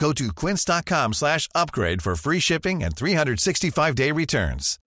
[0.00, 4.78] Go to quince.com slash upgrade for free shipping and 365-day returns.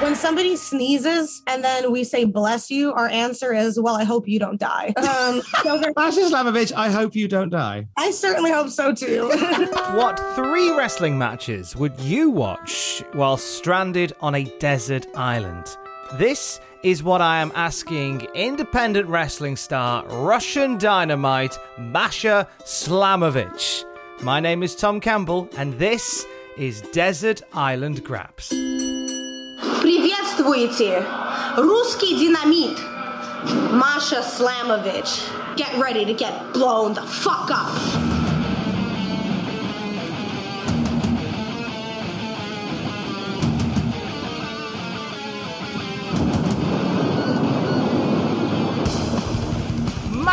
[0.00, 4.26] When somebody sneezes and then we say bless you, our answer is, well, I hope
[4.26, 4.92] you don't die.
[5.02, 7.86] Um, so there- Masha Slamovich, I hope you don't die.
[7.96, 9.28] I certainly hope so too.
[9.94, 15.76] What three wrestling matches would you watch while stranded on a desert island?
[16.13, 23.83] This is what I am asking independent wrestling star, Russian dynamite, Masha Slamovich.
[24.21, 26.25] My name is Tom Campbell, and this
[26.57, 28.49] is Desert Island Graps.
[29.81, 31.05] Приветствуйте!
[31.57, 32.77] Русский динамит!
[33.71, 35.27] Masha Slamovich.
[35.55, 38.10] Get ready to get blown the fuck up!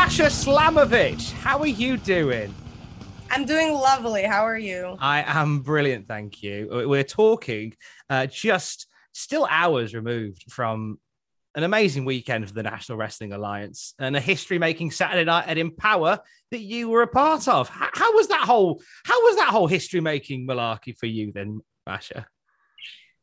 [0.10, 2.52] Masha Slamovich, how are you doing?
[3.30, 4.24] I'm doing lovely.
[4.24, 4.98] How are you?
[5.00, 6.68] I am brilliant, thank you.
[6.88, 7.76] We're talking
[8.10, 10.98] uh, just still hours removed from
[11.54, 16.18] an amazing weekend for the National Wrestling Alliance and a history-making Saturday night at Empower
[16.50, 17.70] that you were a part of.
[17.70, 22.26] How, how was that whole How was that whole history-making malarkey for you then, Masha?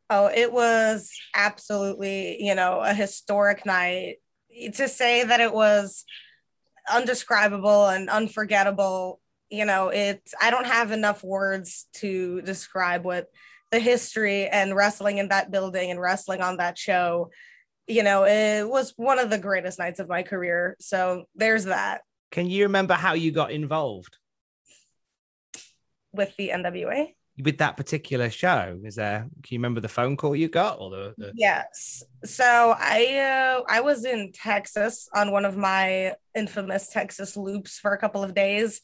[0.08, 4.18] Oh, it was absolutely, you know, a historic night.
[4.74, 6.04] To say that it was
[6.92, 9.20] undescribable and unforgettable,
[9.50, 13.26] you know, it's I don't have enough words to describe what
[13.70, 17.30] the history and wrestling in that building and wrestling on that show,
[17.86, 20.76] you know, it was one of the greatest nights of my career.
[20.80, 24.16] So there's that Can you remember how you got involved
[26.16, 27.14] with the NWA.
[27.42, 28.78] With that particular show?
[28.82, 29.28] Is there?
[29.42, 31.14] Can you remember the phone call you got or the?
[31.18, 31.32] the...
[31.34, 32.02] Yes.
[32.24, 37.92] So I uh, I was in Texas on one of my infamous Texas loops for
[37.92, 38.80] a couple of days.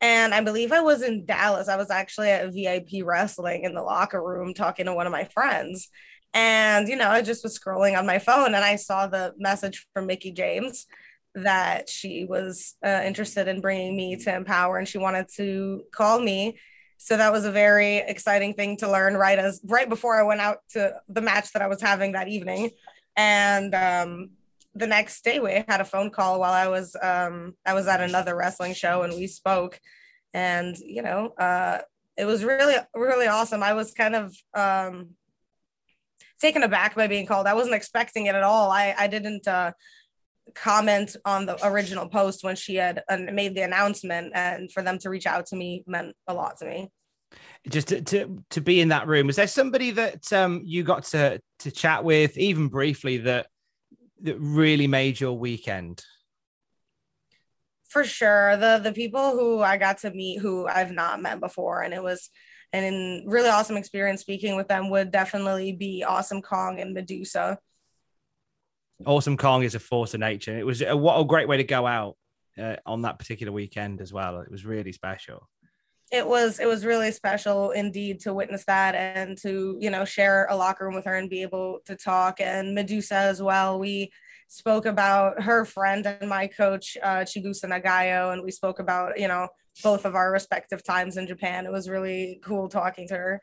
[0.00, 1.68] And I believe I was in Dallas.
[1.68, 5.24] I was actually at VIP wrestling in the locker room talking to one of my
[5.24, 5.88] friends.
[6.34, 9.86] And, you know, I just was scrolling on my phone and I saw the message
[9.92, 10.86] from Mickie James
[11.34, 16.20] that she was uh, interested in bringing me to Empower and she wanted to call
[16.20, 16.58] me.
[16.98, 20.40] So that was a very exciting thing to learn right as right before I went
[20.40, 22.70] out to the match that I was having that evening.
[23.16, 24.30] And um,
[24.74, 28.00] the next day we had a phone call while I was um, I was at
[28.00, 29.80] another wrestling show and we spoke.
[30.34, 31.78] And you know, uh,
[32.16, 33.62] it was really really awesome.
[33.62, 35.10] I was kind of um,
[36.40, 37.46] taken aback by being called.
[37.46, 38.72] I wasn't expecting it at all.
[38.72, 39.70] I I didn't uh,
[40.54, 45.10] comment on the original post when she had made the announcement, and for them to
[45.10, 46.90] reach out to me meant a lot to me.
[47.68, 51.04] just to, to to be in that room was there somebody that um you got
[51.04, 53.46] to to chat with even briefly that
[54.22, 56.02] that really made your weekend?
[57.88, 58.56] For sure.
[58.56, 62.02] The the people who i got to meet who i've not met before and it
[62.02, 62.30] was
[62.72, 67.58] an really awesome experience speaking with them would definitely be awesome kong and medusa
[69.06, 70.56] awesome kong is a force of nature.
[70.58, 72.16] It was a, what a great way to go out
[72.58, 74.40] uh, on that particular weekend as well.
[74.40, 75.48] It was really special.
[76.10, 80.46] It was it was really special indeed to witness that and to you know share
[80.48, 82.40] a locker room with her and be able to talk.
[82.40, 83.78] And medusa as well.
[83.78, 84.10] We
[84.48, 89.28] spoke about her friend and my coach uh, chigusa nagayo and we spoke about you
[89.28, 89.48] know
[89.82, 91.66] both of our respective times in japan.
[91.66, 93.42] It was really cool talking to her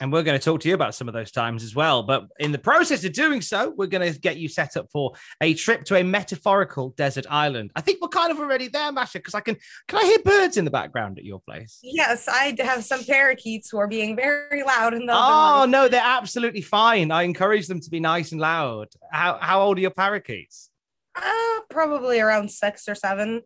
[0.00, 2.02] and we're going to talk to you about some of those times as well.
[2.02, 5.12] But in the process of doing so, we're going to get you set up for
[5.40, 7.70] a trip to a metaphorical desert island.
[7.74, 9.56] I think we're kind of already there, Masha, because I can
[9.88, 11.78] can I hear birds in the background at your place?
[11.82, 16.00] yes i have some parakeets who are being very loud in the Oh no, they're
[16.02, 17.10] absolutely fine.
[17.10, 18.88] I encourage them to be nice and loud.
[19.12, 20.70] How how old are your parakeets?
[21.16, 23.42] uh, probably around six or seven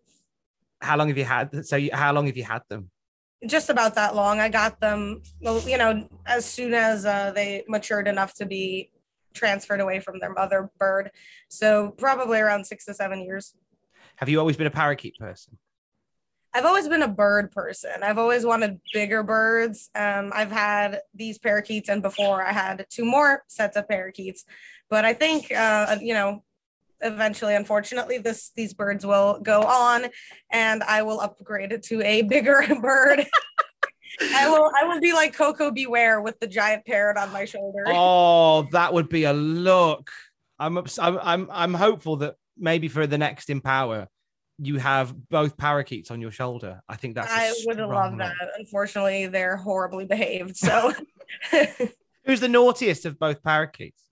[0.80, 1.64] How long have you had?
[1.66, 2.90] So, you, how long have you had them?
[3.46, 4.40] Just about that long.
[4.40, 8.90] I got them, well, you know, as soon as uh, they matured enough to be
[9.34, 11.10] transferred away from their mother bird.
[11.48, 13.54] So probably around six to seven years.
[14.16, 15.56] Have you always been a parakeet person?
[16.52, 18.02] I've always been a bird person.
[18.02, 19.88] I've always wanted bigger birds.
[19.94, 24.44] Um, I've had these parakeets, and before I had two more sets of parakeets.
[24.88, 26.42] But I think, uh, you know,
[27.00, 30.06] eventually, unfortunately, this these birds will go on,
[30.50, 33.26] and I will upgrade it to a bigger bird.
[34.34, 35.86] I will I will be like Koko B.
[35.86, 37.84] Ware with the giant parrot on my shoulder.
[37.86, 40.10] Oh, that would be a look.
[40.58, 44.08] I'm ups- I'm I'm, I'm hopeful that maybe for the next Empower,
[44.58, 46.82] you have both parakeets on your shoulder.
[46.88, 47.32] I think that's.
[47.32, 48.18] I would love look.
[48.18, 48.34] that.
[48.58, 50.56] Unfortunately, they're horribly behaved.
[50.56, 50.92] So,
[52.26, 54.02] Who's the naughtiest of both parakeets?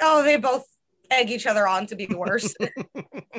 [0.00, 0.64] oh, they both
[1.10, 2.56] egg each other on to be the worst.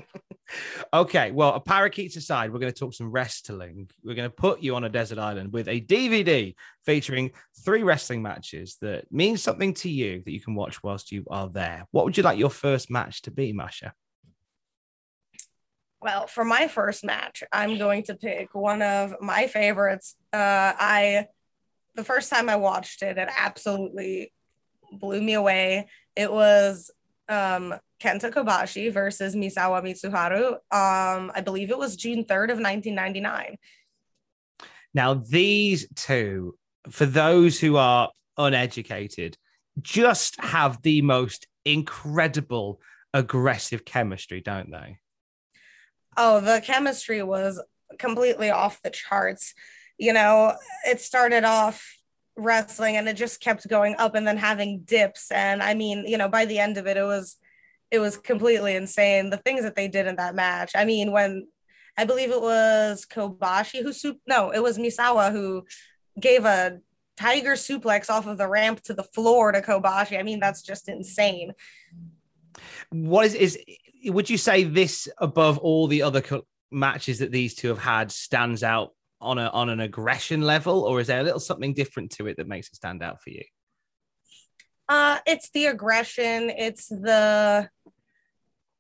[0.94, 3.90] okay, well, a parakeets aside, we're going to talk some wrestling.
[4.04, 7.32] We're going to put you on a desert island with a DVD featuring
[7.64, 11.50] three wrestling matches that mean something to you that you can watch whilst you are
[11.50, 11.86] there.
[11.92, 13.94] What would you like your first match to be, Masha?
[16.06, 20.16] well, for my first match, I'm going to pick one of my favorites.
[20.32, 20.38] Uh,
[20.78, 21.26] I,
[21.96, 24.32] the first time I watched it, it absolutely
[24.92, 25.88] blew me away.
[26.16, 26.92] It was
[27.30, 30.54] um, Kenta Kobashi versus Misawa Mitsuharu.
[30.72, 33.58] Um, I believe it was June 3rd of 1999.
[34.94, 36.56] Now, these two,
[36.90, 39.38] for those who are uneducated,
[39.82, 42.80] just have the most incredible
[43.14, 45.00] aggressive chemistry, don't they?
[46.18, 47.62] Oh, the chemistry was
[47.98, 49.54] completely off the charts.
[49.98, 50.56] You know,
[50.86, 51.95] it started off
[52.38, 55.32] wrestling and it just kept going up and then having dips.
[55.32, 57.38] And I mean, you know, by the end of it, it was
[57.92, 59.30] it was completely insane.
[59.30, 60.72] The things that they did in that match.
[60.76, 61.48] I mean, when
[61.98, 65.66] I believe it was Kobashi who soup no, it was Misawa who
[66.20, 66.80] gave a
[67.18, 70.20] tiger suplex off of the ramp to the floor to Kobashi.
[70.20, 71.54] I mean, that's just insane.
[72.90, 73.60] What is is
[74.06, 78.12] would you say this above all the other co- matches that these two have had
[78.12, 82.12] stands out on a on an aggression level, or is there a little something different
[82.12, 83.44] to it that makes it stand out for you?
[84.88, 87.70] Uh, it's the aggression, it's the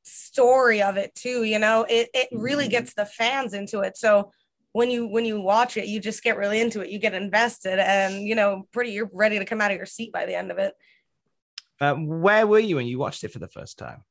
[0.03, 1.43] story of it too.
[1.43, 3.97] You know, it it really gets the fans into it.
[3.97, 4.31] So
[4.71, 6.89] when you when you watch it, you just get really into it.
[6.89, 10.11] You get invested, and you know, pretty you're ready to come out of your seat
[10.11, 10.73] by the end of it.
[11.79, 14.03] Uh, where were you when you watched it for the first time?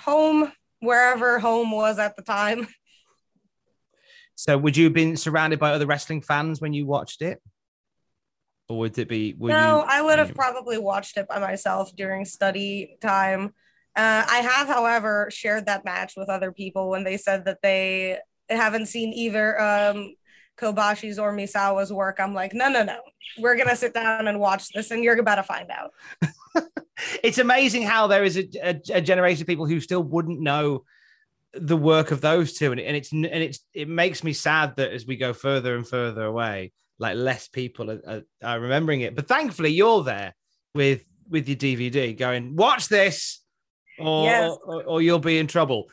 [0.00, 2.66] Home, wherever home was at the time.
[4.40, 7.42] So, would you have been surrounded by other wrestling fans when you watched it,
[8.70, 9.36] or would it be?
[9.38, 13.52] No, you, I would have you- probably watched it by myself during study time.
[13.94, 18.16] Uh, I have, however, shared that match with other people when they said that they
[18.48, 20.14] haven't seen either um,
[20.56, 22.18] Kobashi's or Misawa's work.
[22.18, 22.96] I'm like, no, no, no.
[23.36, 25.92] We're going to sit down and watch this, and you're about to find out.
[27.22, 30.84] it's amazing how there is a, a, a generation of people who still wouldn't know
[31.54, 34.92] the work of those two, and, and it's and it's it makes me sad that
[34.92, 39.16] as we go further and further away, like less people are, are, are remembering it.
[39.16, 40.34] But thankfully, you're there
[40.74, 43.40] with with your DVD, going watch this,
[43.98, 44.56] or Yes.
[44.64, 45.88] or, or you'll be in trouble.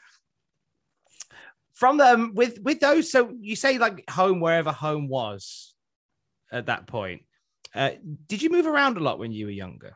[1.73, 5.73] From them with with those, so you say like home wherever home was
[6.51, 7.23] at that point.
[7.75, 7.91] Uh,
[8.27, 9.95] did you move around a lot when you were younger?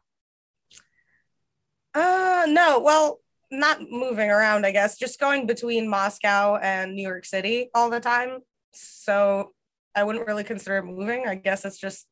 [1.94, 3.20] Uh, no, well,
[3.52, 8.00] not moving around, I guess, just going between Moscow and New York City all the
[8.00, 8.40] time.
[8.72, 9.52] So
[9.94, 11.28] I wouldn't really consider it moving.
[11.28, 12.08] I guess it's just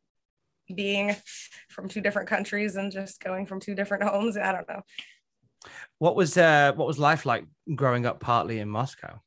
[0.74, 1.16] being
[1.70, 4.38] from two different countries and just going from two different homes.
[4.38, 4.82] I don't know.
[5.98, 9.20] What was uh what was life like growing up partly in Moscow?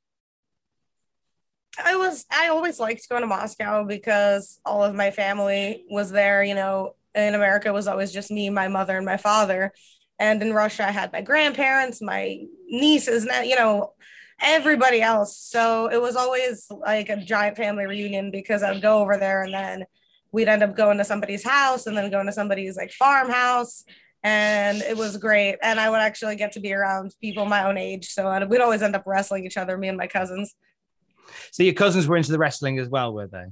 [1.82, 6.42] I was I always liked going to Moscow because all of my family was there,
[6.44, 6.94] you know.
[7.14, 9.72] In America it was always just me, my mother and my father.
[10.18, 12.38] And in Russia I had my grandparents, my
[12.68, 13.94] nieces, and you know,
[14.40, 15.38] everybody else.
[15.38, 19.42] So it was always like a giant family reunion because I would go over there
[19.42, 19.84] and then
[20.32, 23.84] we'd end up going to somebody's house and then going to somebody's like farmhouse
[24.24, 27.76] and it was great and I would actually get to be around people my own
[27.76, 28.08] age.
[28.08, 30.54] So I'd- we'd always end up wrestling each other, me and my cousins.
[31.50, 33.44] So your cousins were into the wrestling as well, were they?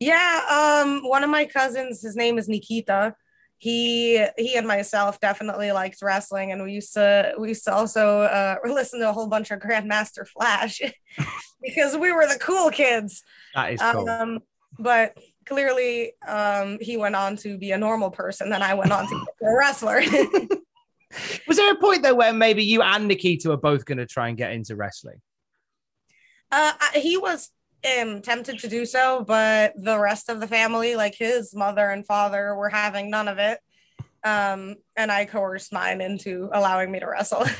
[0.00, 3.14] Yeah, um, one of my cousins, his name is Nikita.
[3.64, 8.20] He he and myself definitely liked wrestling, and we used to we used to also
[8.20, 10.82] uh, listen to a whole bunch of Grandmaster Flash
[11.62, 13.22] because we were the cool kids.
[13.54, 14.06] That is cool.
[14.06, 14.40] Um,
[14.78, 15.16] but
[15.46, 19.24] clearly, um, he went on to be a normal person, and I went on to
[19.40, 20.02] be a wrestler.
[21.48, 24.28] Was there a point though where maybe you and Nikita were both going to try
[24.28, 25.22] and get into wrestling?
[26.52, 27.50] Uh, he was
[27.84, 32.06] um, tempted to do so, but the rest of the family, like his mother and
[32.06, 33.58] father, were having none of it.
[34.24, 37.44] Um, and I coerced mine into allowing me to wrestle.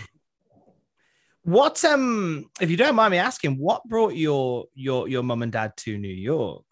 [1.46, 5.52] What um if you don't mind me asking, what brought your your your mum and
[5.52, 6.64] dad to New York?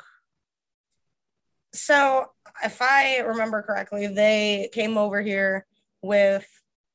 [1.74, 2.26] so,
[2.64, 5.66] if I remember correctly, they came over here
[6.02, 6.46] with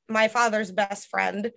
[0.08, 1.52] my father's best friend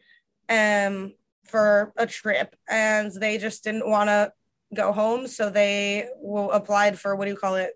[0.49, 1.15] um,
[1.47, 4.33] for a trip, and they just didn't want to
[4.75, 7.73] go home, so they will applied for what do you call it?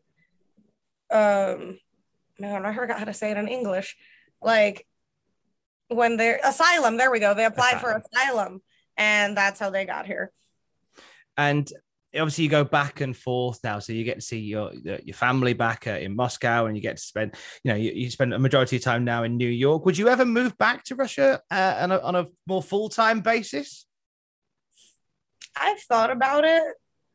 [1.10, 1.78] Um,
[2.38, 3.96] man, I forgot how to say it in English.
[4.42, 4.86] Like
[5.88, 6.96] when they're asylum.
[6.96, 7.34] There we go.
[7.34, 8.62] They applied for asylum,
[8.96, 10.32] and that's how they got here.
[11.36, 11.70] And
[12.14, 15.52] obviously you go back and forth now so you get to see your your family
[15.52, 17.34] back uh, in Moscow and you get to spend
[17.64, 20.08] you know you, you spend a majority of time now in New York would you
[20.08, 23.86] ever move back to Russia uh, on, a, on a more full-time basis
[25.56, 26.62] I've thought about it.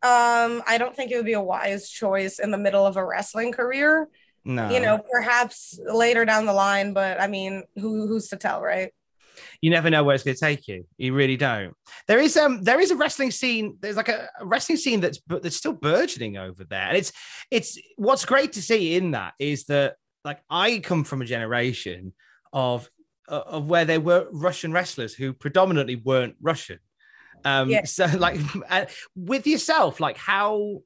[0.01, 3.05] Um, I don't think it would be a wise choice in the middle of a
[3.05, 4.07] wrestling career.
[4.45, 4.69] no.
[4.69, 8.91] You know, perhaps later down the line, but I mean, who who's to tell, right?
[9.61, 10.85] you never know where it's going to take you.
[10.97, 11.73] You really don't.
[12.07, 15.17] There is um there is a wrestling scene there's like a, a wrestling scene that's
[15.19, 16.87] but that's still burgeoning over there.
[16.87, 17.13] And it's
[17.49, 22.13] it's what's great to see in that is that like i come from a generation
[22.53, 22.89] of
[23.27, 26.79] of where there were russian wrestlers who predominantly weren't russian
[27.45, 27.85] um Yeah.
[27.85, 30.81] so like uh, with yourself like how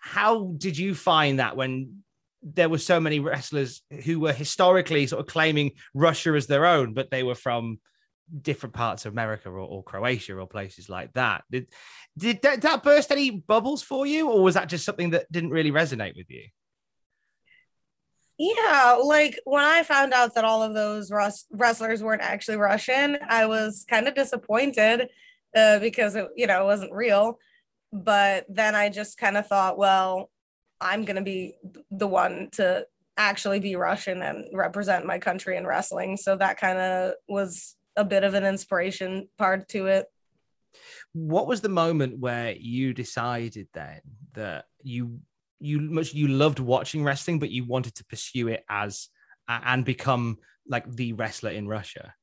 [0.00, 2.02] how did you find that when
[2.42, 6.92] there were so many wrestlers who were historically sort of claiming Russia as their own,
[6.92, 7.78] but they were from
[8.40, 11.44] different parts of America or, or Croatia or places like that.
[11.50, 11.68] Did
[12.18, 15.50] did that, that burst any bubbles for you, or was that just something that didn't
[15.50, 16.48] really resonate with you?
[18.38, 23.18] Yeah, like when I found out that all of those Rus- wrestlers weren't actually Russian,
[23.28, 25.08] I was kind of disappointed
[25.56, 27.38] uh, because it, you know, it wasn't real.
[27.92, 30.30] But then I just kind of thought, well,
[30.80, 31.54] I'm gonna be
[31.90, 36.16] the one to actually be Russian and represent my country in wrestling.
[36.16, 40.06] So that kind of was a bit of an inspiration part to it.
[41.12, 44.00] What was the moment where you decided then
[44.32, 45.20] that you
[45.60, 49.08] you much you loved watching wrestling, but you wanted to pursue it as
[49.48, 52.14] and become like the wrestler in Russia?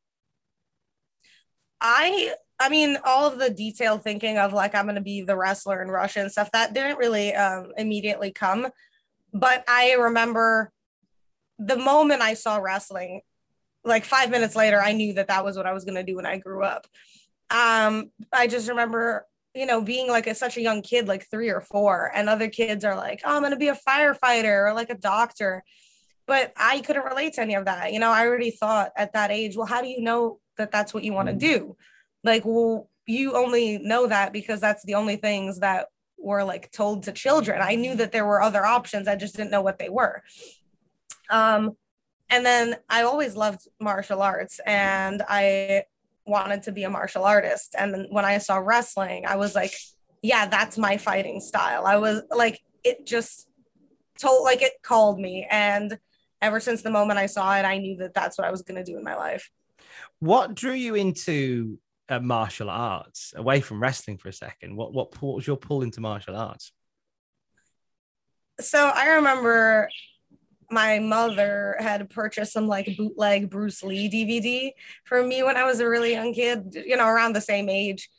[1.79, 5.81] I I mean all of the detailed thinking of like I'm gonna be the wrestler
[5.81, 8.67] in Russia and stuff that didn't really um, immediately come,
[9.33, 10.71] but I remember
[11.57, 13.21] the moment I saw wrestling,
[13.83, 16.25] like five minutes later, I knew that that was what I was gonna do when
[16.25, 16.85] I grew up.
[17.49, 19.25] Um, I just remember
[19.55, 22.49] you know being like a, such a young kid, like three or four, and other
[22.49, 25.63] kids are like, oh, I'm gonna be a firefighter or like a doctor.
[26.27, 27.91] But I couldn't relate to any of that.
[27.91, 30.93] You know, I already thought at that age, well, how do you know that that's
[30.93, 31.75] what you want to do?
[32.23, 35.87] Like well you only know that because that's the only things that
[36.19, 37.59] were like told to children.
[37.61, 39.07] I knew that there were other options.
[39.07, 40.21] I just didn't know what they were.
[41.29, 41.75] Um
[42.31, 45.83] and then i always loved martial arts and i
[46.27, 47.75] wanted to be a martial artist.
[47.77, 49.73] And when i saw wrestling i was like
[50.21, 51.85] yeah that's my fighting style.
[51.85, 53.47] I was like it just
[54.17, 55.47] told like it called me.
[55.49, 55.97] And
[56.41, 58.83] ever since the moment i saw it i knew that that's what i was going
[58.83, 59.49] to do in my life.
[60.19, 64.75] What drew you into uh, martial arts away from wrestling for a second?
[64.75, 66.71] What, what what was your pull into martial arts?
[68.59, 69.89] so I remember
[70.71, 74.71] my mother had purchased some like bootleg Bruce Lee DVD
[75.05, 78.09] for me when I was a really young kid, you know, around the same age.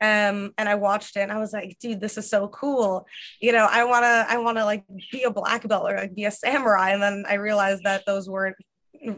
[0.00, 3.06] Um, and I watched it and I was like, dude, this is so cool.
[3.40, 6.30] You know, I wanna, I wanna like be a black belt or like be a
[6.30, 6.90] samurai.
[6.90, 8.56] And then I realized that those weren't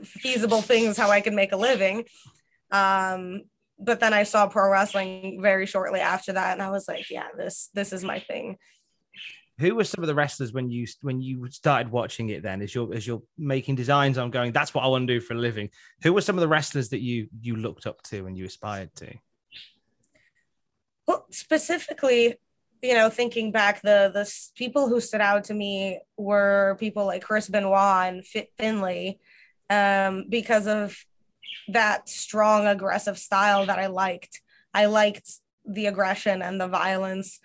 [0.05, 2.07] feasible things how I could make a living.
[2.73, 3.43] Um,
[3.81, 7.29] but then I saw pro wrestling very shortly after that, and I was like, yeah,
[7.37, 8.59] this this is my thing.
[9.59, 12.43] Who were some of the wrestlers when you when you started watching it?
[12.43, 15.21] Then, as you're as you're making designs on going, that's what I want to do
[15.21, 15.71] for a living.
[16.03, 18.95] Who were some of the wrestlers that you you looked up to and you aspired
[18.97, 19.15] to?
[21.07, 22.37] Well, specifically,
[22.83, 27.23] you know, thinking back, the the people who stood out to me were people like
[27.23, 29.19] Chris Benoit and Fit Finlay,
[29.69, 30.97] um, because of
[31.69, 34.41] that strong, aggressive style that I liked.
[34.73, 35.31] I liked
[35.67, 37.39] the aggression and the violence.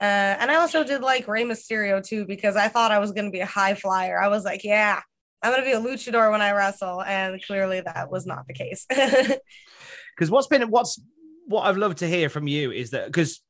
[0.00, 3.26] Uh, and I also did like Rey Mysterio too, because I thought I was going
[3.26, 4.20] to be a high flyer.
[4.20, 5.00] I was like, yeah,
[5.42, 7.02] I'm going to be a luchador when I wrestle.
[7.02, 8.86] And clearly that was not the case.
[10.14, 11.00] Because what's been what's
[11.46, 13.40] what I've loved to hear from you is that because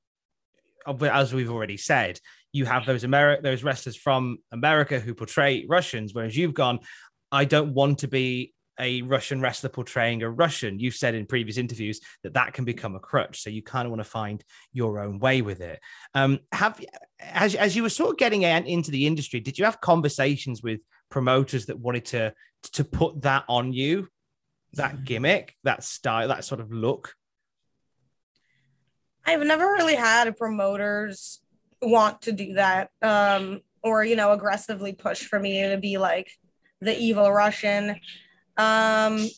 [0.86, 2.18] as we've already said,
[2.52, 6.80] you have those Ameri- those wrestlers from America who portray Russians, whereas you've gone,
[7.30, 11.58] I don't want to be a Russian wrestler portraying a Russian, you've said in previous
[11.58, 13.42] interviews that that can become a crutch.
[13.42, 15.80] So you kind of want to find your own way with it.
[16.14, 16.82] Um, have
[17.20, 20.80] as as you were sort of getting into the industry, did you have conversations with
[21.10, 22.32] promoters that wanted to
[22.72, 24.08] to put that on you,
[24.74, 27.14] that gimmick, that style, that sort of look?
[29.24, 31.40] I've never really had promoters
[31.80, 36.30] want to do that, um, or you know, aggressively push for me to be like
[36.80, 38.00] the evil Russian.
[38.56, 39.28] Um,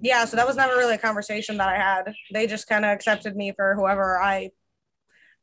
[0.00, 2.14] yeah, so that was never really a conversation that I had.
[2.32, 4.50] They just kind of accepted me for whoever I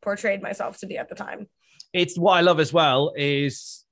[0.01, 1.47] portrayed myself to be at the time.
[1.93, 3.85] It's what I love as well is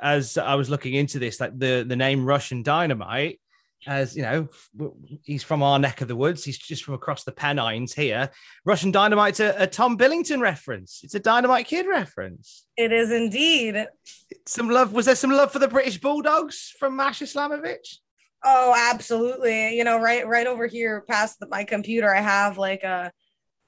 [0.00, 3.38] as I was looking into this, like the the name Russian Dynamite,
[3.86, 4.48] as you know,
[5.22, 6.44] he's from our neck of the woods.
[6.44, 8.30] He's just from across the Pennines here.
[8.64, 11.00] Russian Dynamite's a, a Tom Billington reference.
[11.02, 12.66] It's a Dynamite Kid reference.
[12.76, 13.86] It is indeed.
[14.46, 14.92] Some love.
[14.92, 17.98] Was there some love for the British Bulldogs from Masha Slamovich?
[18.42, 19.76] Oh, absolutely.
[19.76, 23.12] You know, right, right over here past the, my computer, I have like a,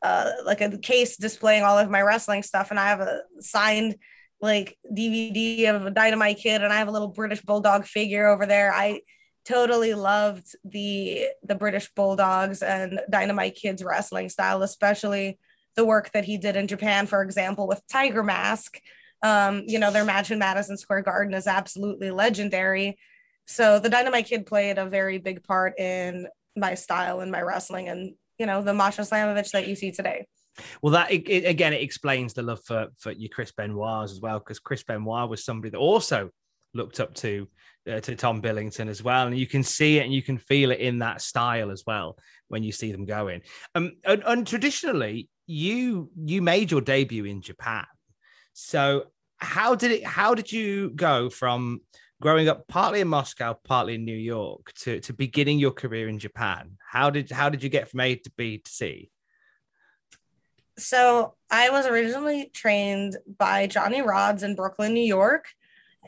[0.02, 3.96] uh, like a case displaying all of my wrestling stuff, and I have a signed
[4.40, 8.72] like DVD of Dynamite Kid, and I have a little British Bulldog figure over there.
[8.72, 9.00] I
[9.44, 15.38] totally loved the the British Bulldogs and Dynamite Kids wrestling style, especially
[15.76, 18.78] the work that he did in Japan, for example, with Tiger Mask.
[19.22, 22.98] Um, you know, their match in Madison Square Garden is absolutely legendary.
[23.46, 27.88] So the Dynamite Kid played a very big part in my style and my wrestling
[27.88, 30.26] and, you know, the Masha Slamovich that you see today.
[30.82, 34.20] Well, that it, it, again, it explains the love for for your Chris Benoit as
[34.20, 36.30] well, because Chris Benoit was somebody that also
[36.74, 37.48] looked up to
[37.90, 40.70] uh, to Tom Billington as well, and you can see it and you can feel
[40.70, 42.18] it in that style as well
[42.48, 43.40] when you see them going.
[43.74, 47.86] Um, and, and traditionally, you you made your debut in Japan,
[48.52, 49.04] so
[49.38, 50.06] how did it?
[50.06, 51.80] How did you go from
[52.22, 56.18] growing up partly in Moscow, partly in New York, to to beginning your career in
[56.18, 56.78] Japan?
[56.90, 59.10] How did how did you get from A to B to C?
[60.78, 65.46] So I was originally trained by Johnny Rodz in Brooklyn, New York,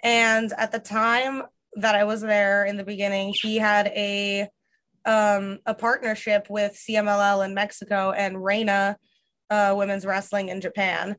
[0.03, 1.43] and at the time
[1.75, 4.49] that I was there in the beginning, he had a
[5.05, 8.97] um, a partnership with CMLL in Mexico and Reina
[9.51, 11.17] uh, Women's Wrestling in Japan.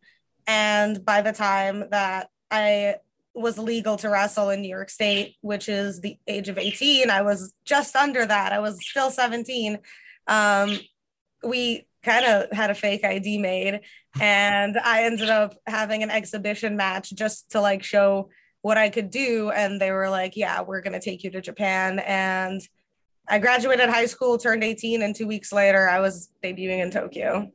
[0.47, 2.95] And by the time that I
[3.35, 7.09] was legal to wrestle in New York State, which is the age of 18.
[7.09, 8.53] I was just under that.
[8.53, 9.77] I was still 17.
[10.27, 10.79] Um,
[11.43, 13.81] we kind of had a fake ID made,
[14.19, 18.29] and I ended up having an exhibition match just to like show
[18.61, 19.51] what I could do.
[19.51, 21.99] And they were like, Yeah, we're going to take you to Japan.
[21.99, 22.61] And
[23.27, 27.51] I graduated high school, turned 18, and two weeks later, I was debuting in Tokyo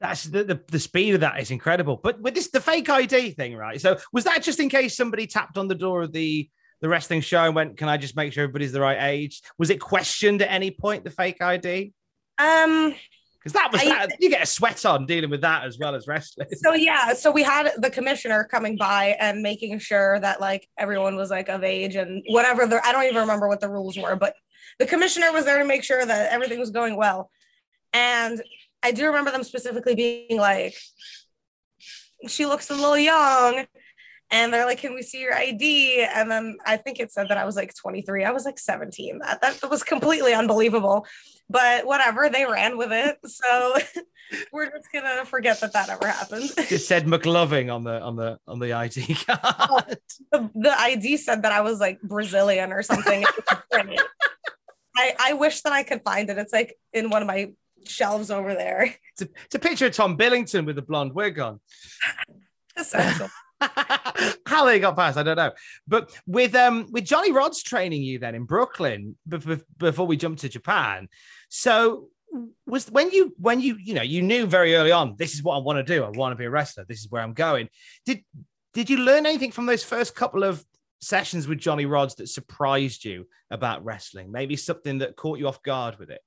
[0.00, 2.00] that's the, the, the speed of that is incredible.
[2.02, 3.80] But with this the fake ID thing, right?
[3.80, 6.48] So was that just in case somebody tapped on the door of the
[6.80, 9.70] the wrestling show and went, "Can I just make sure everybody's the right age?" Was
[9.70, 11.92] it questioned at any point the fake ID?
[12.38, 12.94] Um,
[13.44, 15.94] because that was I, that, you get a sweat on dealing with that as well
[15.94, 16.48] as wrestling.
[16.62, 21.16] So yeah, so we had the commissioner coming by and making sure that like everyone
[21.16, 22.66] was like of age and whatever.
[22.66, 24.34] The, I don't even remember what the rules were, but
[24.78, 27.30] the commissioner was there to make sure that everything was going well.
[27.92, 28.42] And
[28.84, 30.76] I do remember them specifically being like,
[32.28, 33.64] she looks a little young.
[34.30, 36.04] And they're like, can we see your ID?
[36.12, 38.24] And then I think it said that I was like 23.
[38.24, 39.20] I was like 17.
[39.20, 41.06] That, that was completely unbelievable.
[41.48, 43.18] But whatever, they ran with it.
[43.26, 43.76] So
[44.52, 46.50] we're just gonna forget that that ever happened.
[46.58, 49.40] It said McLovin on the on the on the ID card.
[49.42, 49.80] Oh,
[50.32, 53.24] the, the ID said that I was like Brazilian or something.
[54.96, 56.38] I, I wish that I could find it.
[56.38, 57.52] It's like in one of my
[57.88, 58.94] shelves over there.
[59.12, 61.60] It's a, it's a picture of Tom Billington with a blonde wig on.
[62.76, 63.30] Essential.
[64.46, 65.52] How they got past, I don't know.
[65.86, 69.16] But with um with Johnny Rodz training you then in Brooklyn
[69.78, 71.08] before we jumped to Japan.
[71.48, 72.08] So
[72.66, 75.54] was when you when you you know you knew very early on this is what
[75.54, 76.04] I want to do.
[76.04, 76.84] I want to be a wrestler.
[76.84, 77.68] This is where I'm going.
[78.04, 78.24] Did
[78.72, 80.64] did you learn anything from those first couple of
[81.00, 84.32] sessions with Johnny Rodz that surprised you about wrestling?
[84.32, 86.20] Maybe something that caught you off guard with it?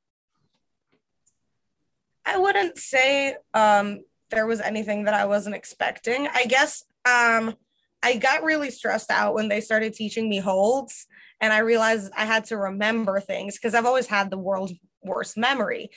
[2.27, 6.27] I wouldn't say um, there was anything that I wasn't expecting.
[6.27, 7.55] I guess um,
[8.03, 11.07] I got really stressed out when they started teaching me holds,
[11.39, 15.37] and I realized I had to remember things because I've always had the world's worst
[15.37, 15.89] memory.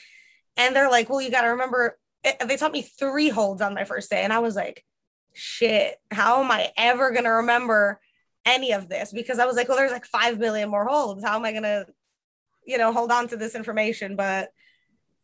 [0.55, 2.41] And they're like, "Well, you got to remember." It.
[2.47, 4.85] They taught me three holds on my first day, and I was like,
[5.33, 7.99] "Shit, how am I ever gonna remember
[8.45, 11.25] any of this?" Because I was like, "Well, there's like five million more holds.
[11.25, 11.87] How am I gonna,
[12.65, 14.49] you know, hold on to this information?" But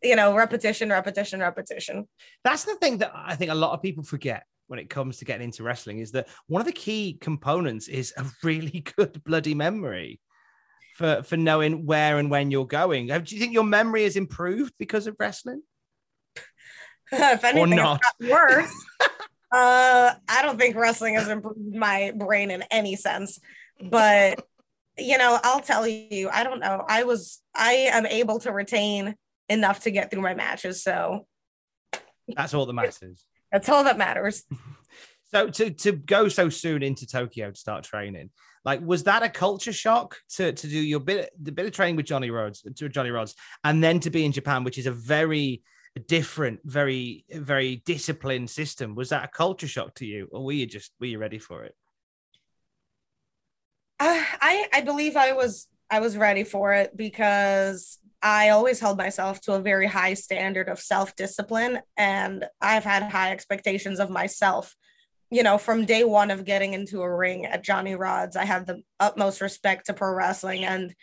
[0.02, 2.06] you know, repetition, repetition, repetition.
[2.44, 5.24] That's the thing that I think a lot of people forget when it comes to
[5.24, 9.54] getting into wrestling is that one of the key components is a really good bloody
[9.54, 10.20] memory.
[10.96, 13.06] for for knowing where and when you're going.
[13.06, 15.62] Do you think your memory has improved because of wrestling?
[17.12, 18.02] if anything, not.
[18.20, 18.84] it's worse.
[19.52, 23.40] uh, I don't think wrestling has improved my brain in any sense,
[23.90, 24.44] but
[24.98, 26.84] you know, I'll tell you, I don't know.
[26.88, 29.14] I was, I am able to retain
[29.48, 31.26] enough to get through my matches, so
[32.36, 33.24] That's all that matters.
[33.52, 34.44] that's all that matters.
[35.30, 38.30] So to to go so soon into Tokyo to start training,
[38.64, 41.96] like was that a culture shock to to do your bit the bit of training
[41.96, 44.90] with Johnny Rhodes to Johnny Rodz and then to be in Japan, which is a
[44.90, 45.62] very
[46.06, 48.94] different, very very disciplined system.
[48.94, 51.64] Was that a culture shock to you, or were you just were you ready for
[51.64, 51.74] it?
[54.00, 58.98] Uh, I I believe I was I was ready for it because I always held
[58.98, 64.10] myself to a very high standard of self discipline, and I've had high expectations of
[64.10, 64.74] myself.
[65.30, 68.66] You know, from day one of getting into a ring at Johnny Rodz, I had
[68.66, 70.94] the utmost respect to pro wrestling, and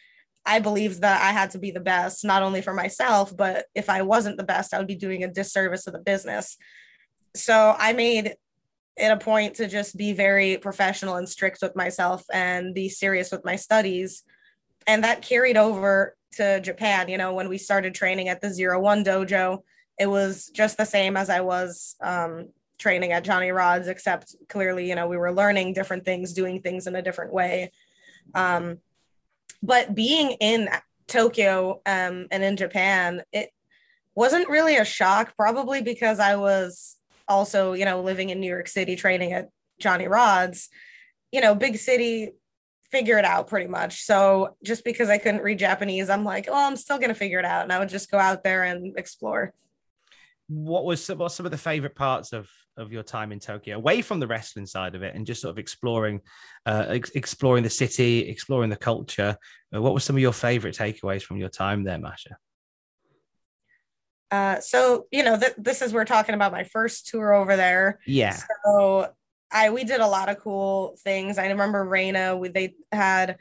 [0.45, 3.89] I believed that I had to be the best, not only for myself, but if
[3.89, 6.57] I wasn't the best, I would be doing a disservice to the business.
[7.35, 8.35] So I made
[8.97, 13.31] it a point to just be very professional and strict with myself and be serious
[13.31, 14.23] with my studies.
[14.87, 17.09] And that carried over to Japan.
[17.09, 19.63] You know, when we started training at the Zero One Dojo,
[19.99, 24.89] it was just the same as I was um, training at Johnny Rodz, except clearly,
[24.89, 27.71] you know, we were learning different things, doing things in a different way.
[28.33, 28.79] Um,
[29.63, 30.69] but being in
[31.07, 33.51] Tokyo um, and in Japan, it
[34.13, 38.67] wasn't really a shock, probably because I was also, you know, living in New York
[38.67, 40.67] City, training at Johnny Rodz,
[41.31, 42.31] you know, big city,
[42.91, 44.03] figure it out pretty much.
[44.03, 47.45] So just because I couldn't read Japanese, I'm like, well, I'm still gonna figure it
[47.45, 49.53] out, and I would just go out there and explore.
[50.47, 53.77] What was some, what some of the favorite parts of of your time in Tokyo,
[53.77, 56.19] away from the wrestling side of it, and just sort of exploring,
[56.65, 59.37] uh, ex- exploring the city, exploring the culture?
[59.73, 62.37] Uh, what were some of your favorite takeaways from your time there, Masha?
[64.29, 67.99] Uh, so you know, th- this is we're talking about my first tour over there.
[68.05, 68.37] Yeah.
[68.65, 69.09] So
[69.55, 71.37] I we did a lot of cool things.
[71.37, 73.37] I remember Reina, we, they had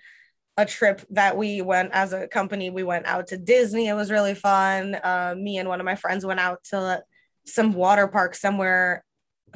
[0.57, 2.70] a trip that we went as a company.
[2.70, 3.88] We went out to Disney.
[3.88, 4.94] It was really fun.
[4.94, 7.03] Uh, me and one of my friends went out to
[7.44, 9.05] some water park somewhere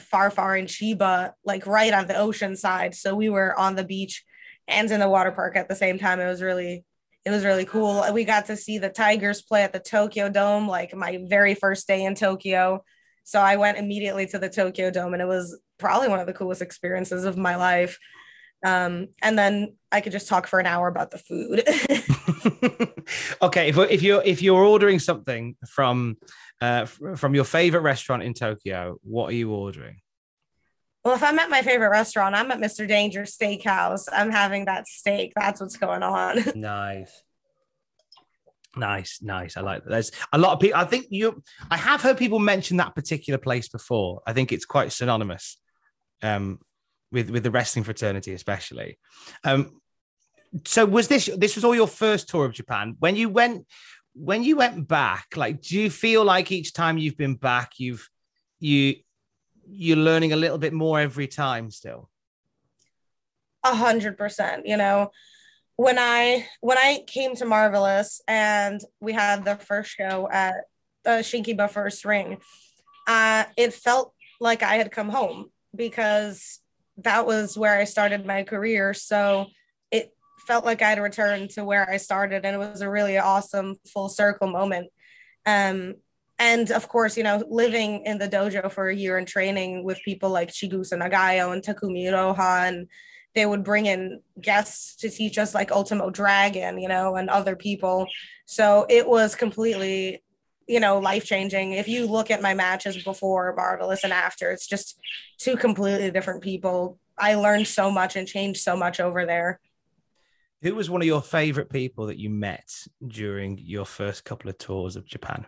[0.00, 2.96] far, far in Chiba, like right on the ocean side.
[2.96, 4.24] So we were on the beach
[4.66, 6.18] and in the water park at the same time.
[6.18, 6.84] It was really
[7.24, 8.04] it was really cool.
[8.12, 11.86] We got to see the Tigers play at the Tokyo Dome, like my very first
[11.86, 12.82] day in Tokyo.
[13.22, 16.32] So I went immediately to the Tokyo Dome, and it was probably one of the
[16.32, 17.98] coolest experiences of my life.
[18.64, 21.62] Um, and then I could just talk for an hour about the food.
[23.42, 26.16] okay, if, if you're if you're ordering something from
[26.60, 30.00] uh, from your favorite restaurant in Tokyo, what are you ordering?
[31.04, 32.86] Well, if I'm at my favorite restaurant, I'm at Mr.
[32.86, 34.08] Danger Steakhouse.
[34.12, 35.32] I'm having that steak.
[35.36, 36.42] That's what's going on.
[36.56, 37.22] nice.
[38.76, 39.56] Nice, nice.
[39.56, 39.90] I like that.
[39.90, 40.78] There's a lot of people.
[40.78, 41.42] I think you.
[41.70, 44.20] I have heard people mention that particular place before.
[44.26, 45.58] I think it's quite synonymous
[46.22, 46.60] um,
[47.12, 48.98] with with the wrestling fraternity, especially.
[49.44, 49.80] Um,
[50.64, 52.96] so, was this this was all your first tour of Japan?
[52.98, 53.66] When you went
[54.14, 58.08] when you went back, like, do you feel like each time you've been back, you've
[58.60, 58.96] you
[59.70, 62.08] you're learning a little bit more every time still
[63.64, 65.10] a hundred percent you know
[65.76, 70.54] when i when i came to marvelous and we had the first show at
[71.04, 72.38] the shinkiba first ring
[73.06, 76.60] uh it felt like i had come home because
[76.98, 79.46] that was where i started my career so
[79.90, 80.12] it
[80.46, 84.08] felt like i'd returned to where i started and it was a really awesome full
[84.08, 84.88] circle moment
[85.46, 85.94] um
[86.38, 89.98] and of course, you know, living in the dojo for a year and training with
[90.04, 92.86] people like Chigusa Nagayo and Takumi Iroha, and
[93.34, 97.56] they would bring in guests to teach us like Ultimo Dragon, you know, and other
[97.56, 98.06] people.
[98.46, 100.22] So it was completely,
[100.68, 101.72] you know, life changing.
[101.72, 104.98] If you look at my matches before Marvelous and after, it's just
[105.38, 106.98] two completely different people.
[107.16, 109.60] I learned so much and changed so much over there.
[110.62, 112.68] Who was one of your favorite people that you met
[113.06, 115.46] during your first couple of tours of Japan?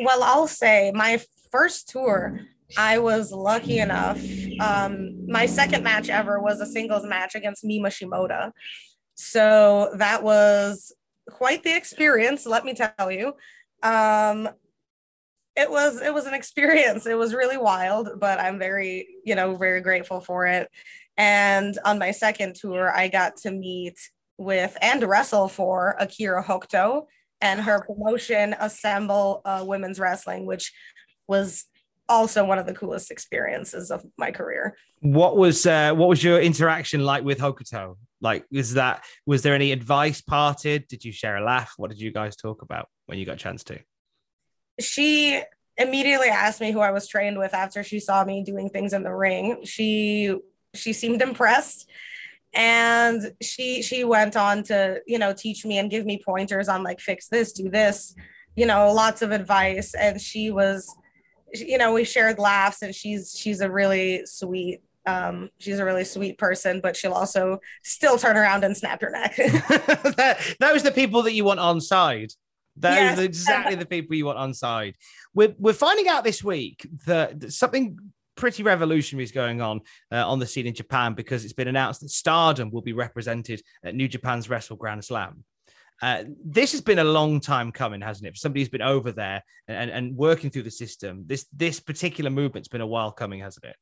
[0.00, 2.40] well, I'll say my first tour,
[2.76, 4.20] I was lucky enough.
[4.60, 8.52] Um, my second match ever was a singles match against Mima Shimoda.
[9.14, 10.92] So that was
[11.30, 13.34] quite the experience, let me tell you.
[13.82, 14.48] Um,
[15.56, 17.06] it was it was an experience.
[17.06, 20.68] It was really wild, but I'm very, you know, very grateful for it.
[21.16, 23.96] And on my second tour, I got to meet
[24.36, 27.06] with and wrestle for Akira Hokuto
[27.40, 30.72] and her promotion assemble uh, women's wrestling which
[31.28, 31.66] was
[32.08, 36.40] also one of the coolest experiences of my career what was uh, what was your
[36.40, 40.88] interaction like with hokuto Like, is that was there any advice parted?
[40.88, 41.74] Did you share a laugh?
[41.76, 43.78] What did you guys talk about when you got a chance to?
[44.80, 45.42] She
[45.76, 49.02] immediately asked me who I was trained with after she saw me doing things in
[49.02, 49.64] the ring.
[49.64, 50.34] She
[50.74, 51.88] she seemed impressed
[52.54, 56.82] and she she went on to you know teach me and give me pointers on
[56.82, 58.14] like fix this do this
[58.56, 60.96] you know lots of advice and she was
[61.52, 66.04] you know we shared laughs and she's she's a really sweet um she's a really
[66.04, 70.84] sweet person but she'll also still turn around and snap your neck that, those are
[70.84, 72.30] the people that you want on side
[72.76, 73.18] those Yes.
[73.18, 74.94] are exactly the people you want on side
[75.34, 77.98] we're, we're finding out this week that something
[78.36, 82.00] pretty revolutionary is going on uh, on the scene in japan because it's been announced
[82.00, 85.44] that stardom will be represented at new japan's wrestle grand slam
[86.02, 88.32] uh, this has been a long time coming, hasn't it?
[88.32, 92.30] For somebody who's been over there and, and working through the system, this this particular
[92.30, 93.76] movement's been a while coming, hasn't it?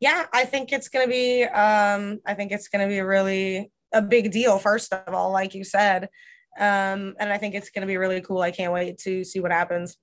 [0.00, 3.70] Yeah i think it's going to be um i think it's going to be really
[3.92, 6.04] a big deal first of all like you said
[6.58, 9.40] um and i think it's going to be really cool i can't wait to see
[9.40, 9.96] what happens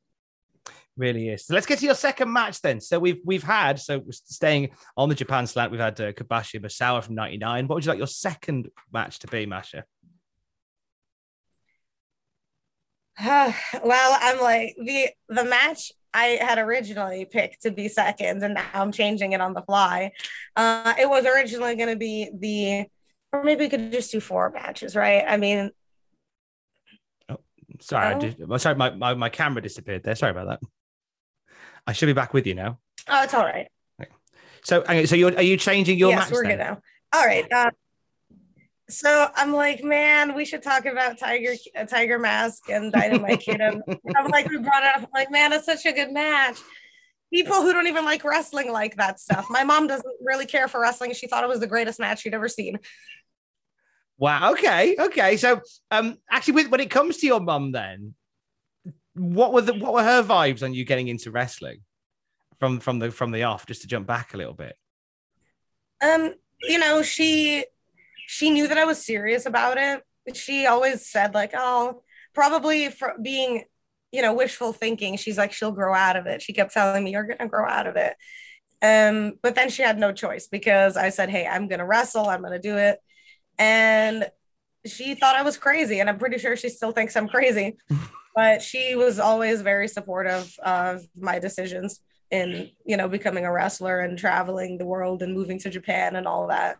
[0.97, 1.45] Really is.
[1.45, 2.79] So let's get to your second match then.
[2.79, 5.69] So we've we've had so staying on the Japan slant.
[5.69, 7.67] We've had uh, Kobashi Misawa from '99.
[7.67, 9.83] What would you like your second match to be, Masha?
[13.21, 18.65] well i'm like the the match i had originally picked to be second and now
[18.73, 20.11] i'm changing it on the fly
[20.55, 22.85] uh it was originally going to be the
[23.33, 25.69] or maybe we could just do four matches right i mean
[27.81, 28.19] Sorry, I Oh.
[28.19, 30.15] just, oh, sorry, my, my my camera disappeared there.
[30.15, 30.59] Sorry about that.
[31.85, 32.79] I should be back with you now.
[33.09, 33.67] oh it's all right
[34.63, 36.31] So, so you're are you changing your yes match?
[36.31, 36.51] we're then?
[36.57, 36.77] good now
[37.13, 37.71] all right uh,
[38.89, 43.61] so i'm like man we should talk about tiger uh, tiger mask and dynamite kid
[43.61, 43.81] and
[44.15, 46.59] i'm like we brought it up I'm like man it's such a good match
[47.33, 50.79] people who don't even like wrestling like that stuff my mom doesn't really care for
[50.79, 52.77] wrestling she thought it was the greatest match she'd ever seen
[54.17, 54.53] Wow.
[54.53, 54.95] Okay.
[54.97, 55.37] Okay.
[55.37, 58.15] So, um, actually, with, when it comes to your mum, then,
[59.13, 61.81] what were the what were her vibes on you getting into wrestling
[62.59, 63.65] from from the from the off?
[63.65, 64.75] Just to jump back a little bit.
[66.01, 67.65] um you know she
[68.27, 70.03] she knew that i was serious about it.
[70.35, 73.63] She always said like oh probably for being
[74.11, 75.17] you know wishful thinking.
[75.17, 76.41] She's like she'll grow out of it.
[76.41, 78.15] She kept telling me you're gonna grow out of it.
[78.81, 82.41] Um but then she had no choice because i said hey i'm gonna wrestle i'm
[82.41, 82.99] gonna do it.
[83.57, 84.29] And
[84.85, 87.77] she thought i was crazy and i'm pretty sure she still thinks i'm crazy.
[88.37, 94.01] But she was always very supportive of my decisions in you know becoming a wrestler
[94.01, 96.77] and traveling the world and moving to Japan and all that.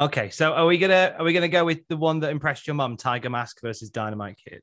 [0.00, 0.30] Okay.
[0.30, 2.96] So, are we gonna are we gonna go with the one that impressed your mum,
[2.96, 4.62] Tiger Mask versus Dynamite Kid?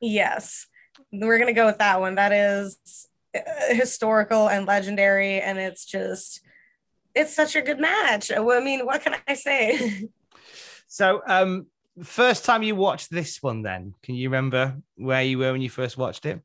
[0.00, 0.66] Yes,
[1.12, 2.14] we're gonna go with that one.
[2.14, 6.40] That is uh, historical and legendary, and it's just
[7.14, 8.30] it's such a good match.
[8.30, 10.08] I mean, what can I say?
[10.88, 11.66] So, um,
[12.02, 15.68] first time you watched this one, then can you remember where you were when you
[15.68, 16.40] first watched it?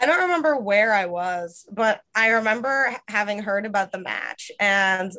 [0.00, 5.12] I don't remember where I was, but I remember having heard about the match and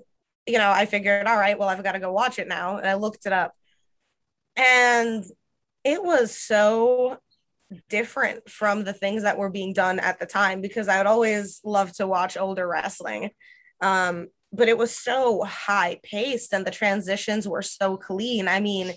[0.45, 2.77] you know, I figured, all right, well, I've got to go watch it now.
[2.77, 3.53] And I looked it up.
[4.55, 5.23] And
[5.83, 7.17] it was so
[7.89, 11.61] different from the things that were being done at the time because I would always
[11.63, 13.31] love to watch older wrestling.
[13.81, 18.47] Um, but it was so high paced and the transitions were so clean.
[18.47, 18.93] I mean,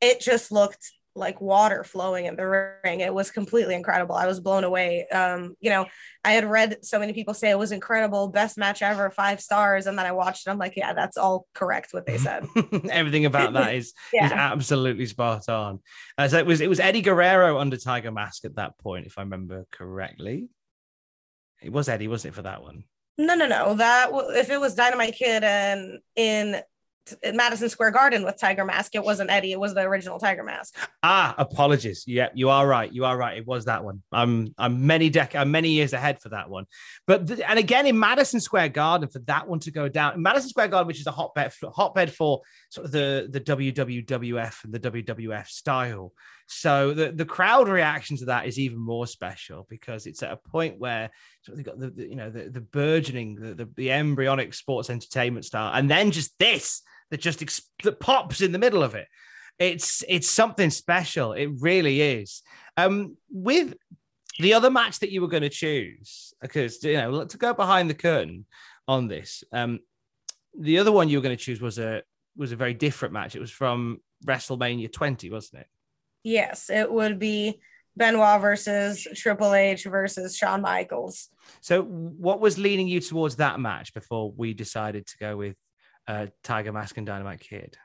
[0.00, 2.46] it just looked like water flowing in the
[2.84, 3.00] ring.
[3.00, 4.14] It was completely incredible.
[4.14, 5.08] I was blown away.
[5.08, 5.86] Um, you know,
[6.24, 9.86] I had read so many people say it was incredible, best match ever, five stars.
[9.86, 10.50] And then I watched it.
[10.50, 12.46] I'm like, yeah, that's all correct what they said.
[12.90, 15.80] Everything about that is is absolutely spot on.
[16.18, 19.18] Uh, so it was it was Eddie Guerrero under Tiger Mask at that point, if
[19.18, 20.48] I remember correctly.
[21.62, 22.84] It was Eddie, wasn't it, for that one?
[23.18, 23.74] No, no, no.
[23.74, 26.60] That w- if it was Dynamite Kid and in
[27.34, 29.52] Madison Square Garden with Tiger Mask, it wasn't Eddie.
[29.52, 30.74] It was the original Tiger Mask.
[31.02, 32.04] Ah, apologies.
[32.06, 32.92] Yeah, you are right.
[32.92, 33.36] You are right.
[33.36, 34.02] It was that one.
[34.12, 36.66] I'm I'm many dec- I'm many years ahead for that one.
[37.06, 40.20] But th- and again in Madison Square Garden for that one to go down.
[40.20, 44.72] Madison Square Garden, which is a hotbed hotbed for sort of the the WWF and
[44.72, 46.12] the WWF style.
[46.48, 50.36] So the the crowd reaction to that is even more special because it's at a
[50.36, 51.10] point where
[51.42, 54.88] sort of got the, the you know the, the burgeoning the, the the embryonic sports
[54.88, 58.94] entertainment style, and then just this that just ex- that pops in the middle of
[58.94, 59.06] it.
[59.58, 61.32] It's it's something special.
[61.32, 62.42] It really is.
[62.76, 63.74] Um with
[64.38, 67.88] the other match that you were going to choose because you know to go behind
[67.88, 68.44] the curtain
[68.86, 69.44] on this.
[69.52, 69.80] Um
[70.58, 72.02] the other one you were going to choose was a
[72.36, 73.34] was a very different match.
[73.34, 75.68] It was from wrestlemania 20 wasn't it?
[76.22, 77.60] Yes, it would be
[77.96, 81.28] Benoit versus Triple H versus Shawn Michaels.
[81.60, 85.56] so what was leaning you towards that match before we decided to go with
[86.08, 87.76] uh, Tiger Mask and Dynamite Kid?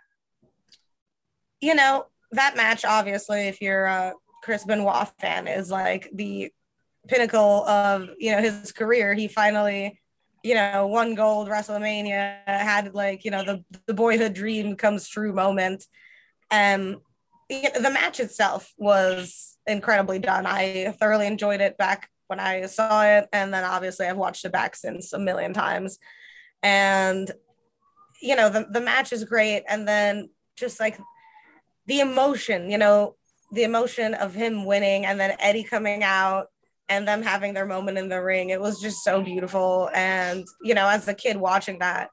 [1.60, 6.52] You know, that match, obviously, if you're a Chris Benoit fan, is like the
[7.08, 9.14] pinnacle of, you know, his career.
[9.14, 10.00] He finally,
[10.44, 15.34] you know, won gold WrestleMania, had like, you know, the, the boyhood dream comes true
[15.34, 15.86] moment.
[16.50, 16.98] And
[17.50, 20.46] the match itself was incredibly done.
[20.46, 23.28] I thoroughly enjoyed it back when I saw it.
[23.34, 26.00] And then obviously I've watched it back since a million times.
[26.64, 27.30] And,
[28.22, 29.64] you know, the, the match is great.
[29.68, 31.00] And then just like
[31.88, 33.16] the emotion, you know,
[33.52, 36.48] the emotion of him winning and then Eddie coming out
[36.88, 38.50] and them having their moment in the ring.
[38.50, 39.90] It was just so beautiful.
[39.94, 42.10] And, you know, as a kid watching that,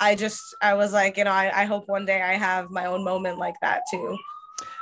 [0.00, 2.86] I just, I was like, you know, I, I hope one day I have my
[2.86, 4.16] own moment like that too.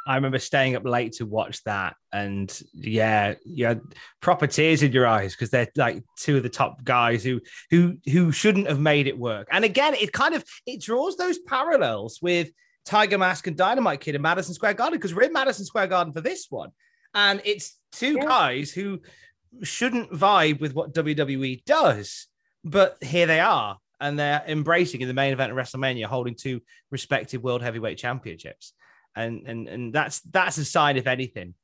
[0.09, 3.83] I remember staying up late to watch that, and yeah, you had
[4.23, 7.99] proper tears in your eyes because they're like two of the top guys who who
[8.11, 9.49] who shouldn't have made it work.
[9.53, 12.51] And again, it kind of it draws those parallels with
[12.87, 16.15] Tiger Mask and Dynamite Kid in Madison Square Garden because we're in Madison Square Garden
[16.15, 16.71] for this one,
[17.15, 18.25] and it's two yeah.
[18.25, 19.01] guys who
[19.63, 22.29] shouldn't vibe with what WWE does,
[22.65, 23.77] but here they are.
[24.01, 28.73] And they're embracing in the main event of WrestleMania, holding two respective world heavyweight championships
[29.19, 31.55] and and and that's that's a sign, if anything,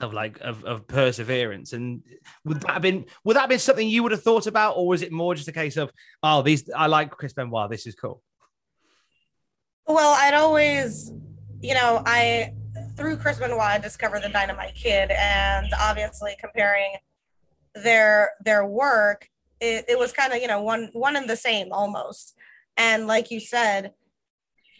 [0.00, 1.72] of like of, of perseverance.
[1.72, 2.02] And
[2.44, 4.86] would that have been would that have been something you would have thought about, or
[4.86, 5.90] was it more just a case of
[6.22, 8.22] oh these I like Chris Benoit, this is cool?
[9.86, 11.12] Well, I'd always,
[11.60, 12.54] you know, I
[12.96, 16.94] through Chris Benoit I discovered the Dynamite Kid, and obviously comparing
[17.74, 19.28] their their work,
[19.60, 22.34] it, it was kind of you know one one and the same almost.
[22.76, 23.92] And like you said,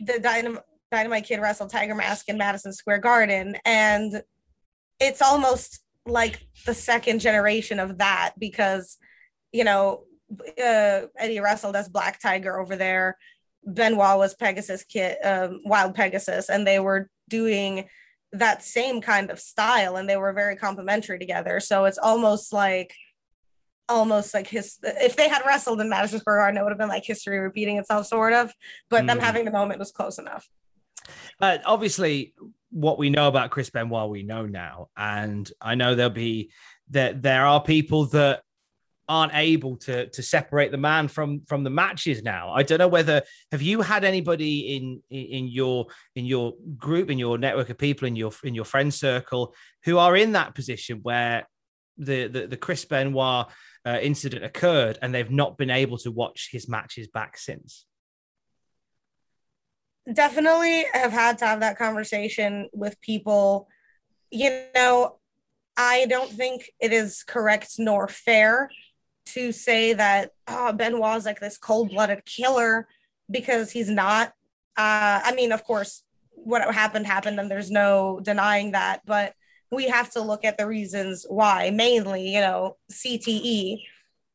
[0.00, 3.56] the Dynamite Dynamite Kid wrestled Tiger Mask in Madison Square Garden.
[3.64, 4.22] And
[5.00, 8.98] it's almost like the second generation of that because,
[9.52, 10.04] you know,
[10.58, 13.16] uh, Eddie wrestled as Black Tiger over there.
[13.66, 17.88] Benoit was Pegasus Kid, um, Wild Pegasus, and they were doing
[18.32, 21.60] that same kind of style and they were very complimentary together.
[21.60, 22.94] So it's almost like
[23.88, 26.88] almost like his if they had wrestled in Madison Square Garden, it would have been
[26.88, 28.52] like history repeating itself, sort of.
[28.90, 29.08] But mm.
[29.08, 30.48] them having the moment was close enough.
[31.40, 32.34] Uh, obviously,
[32.70, 36.50] what we know about Chris Benoit, we know now, and I know there'll be
[36.90, 38.42] that there are people that
[39.08, 42.52] aren't able to to separate the man from from the matches now.
[42.52, 47.18] I don't know whether have you had anybody in in your in your group in
[47.18, 51.00] your network of people in your in your friend circle who are in that position
[51.02, 51.46] where
[51.98, 53.46] the the, the Chris Benoit
[53.86, 57.84] uh, incident occurred and they've not been able to watch his matches back since
[60.12, 63.68] definitely have had to have that conversation with people.
[64.30, 65.18] You know,
[65.76, 68.70] I don't think it is correct nor fair
[69.26, 70.76] to say that oh,
[71.16, 72.86] is like this cold blooded killer
[73.30, 74.28] because he's not.
[74.76, 79.00] Uh, I mean, of course, what happened happened, and there's no denying that.
[79.06, 79.34] But
[79.70, 83.78] we have to look at the reasons why, mainly, you know, CTE,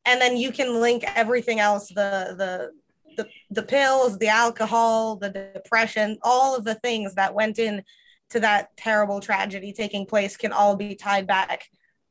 [0.04, 2.72] and then you can link everything else the the
[3.16, 7.82] the, the pills, the alcohol, the depression, all of the things that went in
[8.30, 11.64] to that terrible tragedy taking place can all be tied back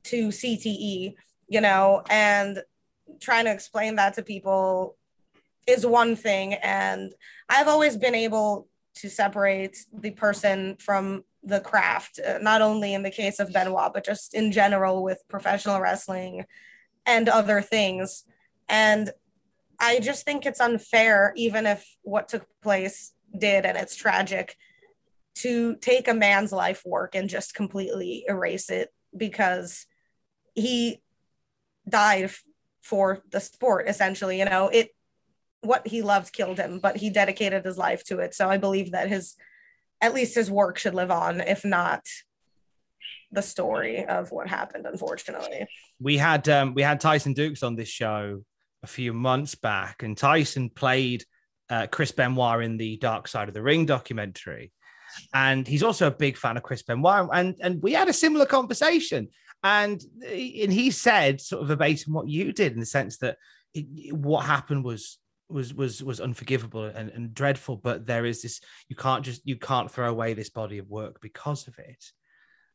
[0.04, 1.14] to CTE,
[1.48, 2.62] you know, and
[3.20, 4.98] trying to explain that to people
[5.68, 6.54] is one thing.
[6.56, 7.14] And
[7.48, 13.04] I've always been able to separate the person from the craft, uh, not only in
[13.04, 16.46] the case of Benoit, but just in general with professional wrestling
[17.06, 18.26] and other things.
[18.68, 19.12] And
[19.80, 24.56] I just think it's unfair, even if what took place did and it's tragic,
[25.36, 29.86] to take a man's life work and just completely erase it because
[30.54, 31.02] he
[31.88, 32.32] died
[32.82, 34.68] for the sport essentially you know?
[34.68, 34.90] It
[35.62, 38.34] what he loved killed him but he dedicated his life to it.
[38.34, 39.36] So i believe that his
[40.02, 42.02] at least his work should live on if not
[43.32, 45.68] the story of what happened unfortunately.
[46.02, 48.44] We had um we had tyson dukes on this show
[48.84, 51.24] a few months back, and Tyson played
[51.70, 54.72] uh, Chris Benoit in the Dark Side of the Ring documentary.
[55.34, 57.30] And he's also a big fan of Chris Benoit.
[57.34, 59.30] And, and we had a similar conversation.
[59.64, 63.38] And, and he said, sort of verbatim, what you did in the sense that
[63.74, 65.18] it, what happened was
[65.50, 69.58] was was was unforgivable and, and dreadful but there is this you can't just you
[69.58, 72.12] can't throw away this body of work because of it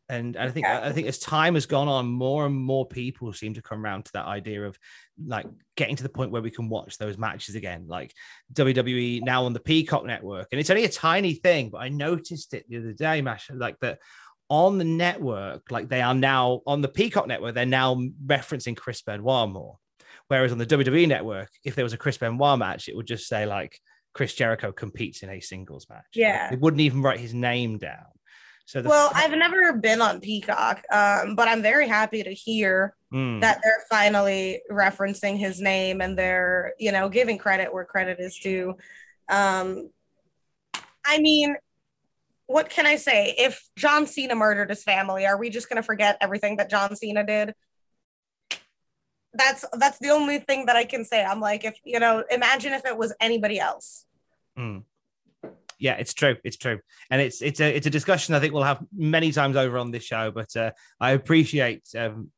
[0.08, 3.54] and I think I think as time has gone on, more and more people seem
[3.54, 4.78] to come around to that idea of
[5.24, 5.46] like
[5.76, 8.12] getting to the point where we can watch those matches again, like
[8.52, 10.48] WWE now on the Peacock network.
[10.52, 13.78] And it's only a tiny thing, but I noticed it the other day, Mash, like
[13.80, 13.98] that
[14.50, 17.94] on the network, like they are now on the Peacock network, they're now
[18.26, 19.78] referencing Chris Benoit more.
[20.28, 23.26] Whereas on the WWE network, if there was a Chris Benoit match, it would just
[23.26, 23.78] say like
[24.12, 26.04] Chris Jericho competes in a singles match.
[26.14, 26.50] Yeah.
[26.50, 28.04] They wouldn't even write his name down.
[28.66, 33.40] So well, I've never been on Peacock, um, but I'm very happy to hear Mm.
[33.42, 38.36] that they're finally referencing his name and they're, you know, giving credit where credit is
[38.36, 38.76] due.
[39.28, 39.90] Um,
[41.06, 41.54] I mean,
[42.46, 43.34] what can I say?
[43.38, 46.96] If John Cena murdered his family, are we just going to forget everything that John
[46.96, 47.54] Cena did?
[49.32, 51.24] That's that's the only thing that I can say.
[51.24, 54.06] I'm like, if you know, imagine if it was anybody else.
[54.58, 54.82] Mm.
[55.78, 56.36] Yeah, it's true.
[56.44, 59.56] It's true, and it's it's a it's a discussion I think we'll have many times
[59.56, 60.30] over on this show.
[60.30, 60.70] But uh,
[61.00, 62.30] I appreciate um,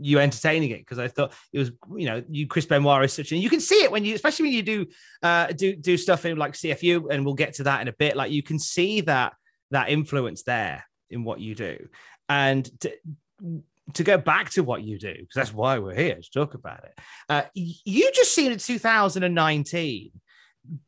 [0.00, 3.32] you entertaining it because I thought it was you know you Chris Benoit is such
[3.32, 4.86] and you can see it when you especially when you do
[5.22, 8.16] uh, do do stuff in like CFU and we'll get to that in a bit.
[8.16, 9.34] Like you can see that
[9.70, 11.88] that influence there in what you do,
[12.28, 12.92] and to,
[13.94, 16.84] to go back to what you do because that's why we're here to talk about
[16.84, 16.98] it.
[17.28, 20.10] Uh, you just seen in 2019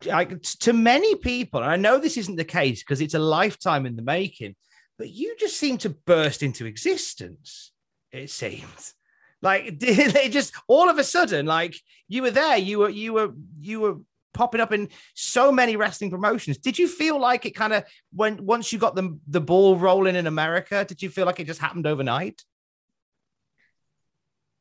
[0.04, 3.86] like to many people, and I know this isn't the case because it's a lifetime
[3.86, 4.56] in the making,
[4.98, 7.72] but you just seem to burst into existence.
[8.12, 8.94] It seems
[9.42, 11.76] like they just all of a sudden, like
[12.08, 13.96] you were there, you were you were you were
[14.32, 16.58] popping up in so many wrestling promotions.
[16.58, 20.16] Did you feel like it kind of when once you got the the ball rolling
[20.16, 20.84] in America?
[20.84, 22.42] Did you feel like it just happened overnight?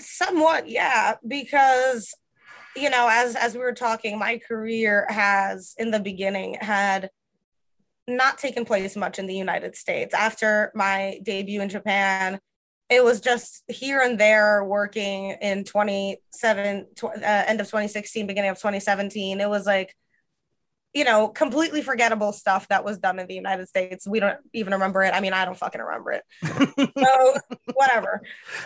[0.03, 2.13] somewhat yeah because
[2.75, 7.09] you know as as we were talking my career has in the beginning had
[8.07, 10.13] not taken place much in the united states.
[10.13, 12.39] After my debut in japan
[12.89, 18.51] it was just here and there working in 27 tw- uh, end of 2016 beginning
[18.51, 19.95] of 2017 it was like
[20.93, 24.73] you know completely forgettable stuff that was done in the united states we don't even
[24.73, 26.23] remember it i mean i don't fucking remember it
[26.97, 27.33] so
[27.73, 28.21] whatever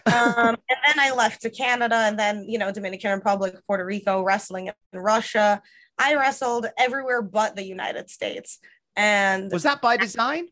[0.05, 4.21] um, and then I left to Canada and then, you know, Dominican Republic, Puerto Rico,
[4.21, 5.61] wrestling in Russia.
[5.97, 8.59] I wrestled everywhere but the United States.
[8.95, 10.47] And Was that by design?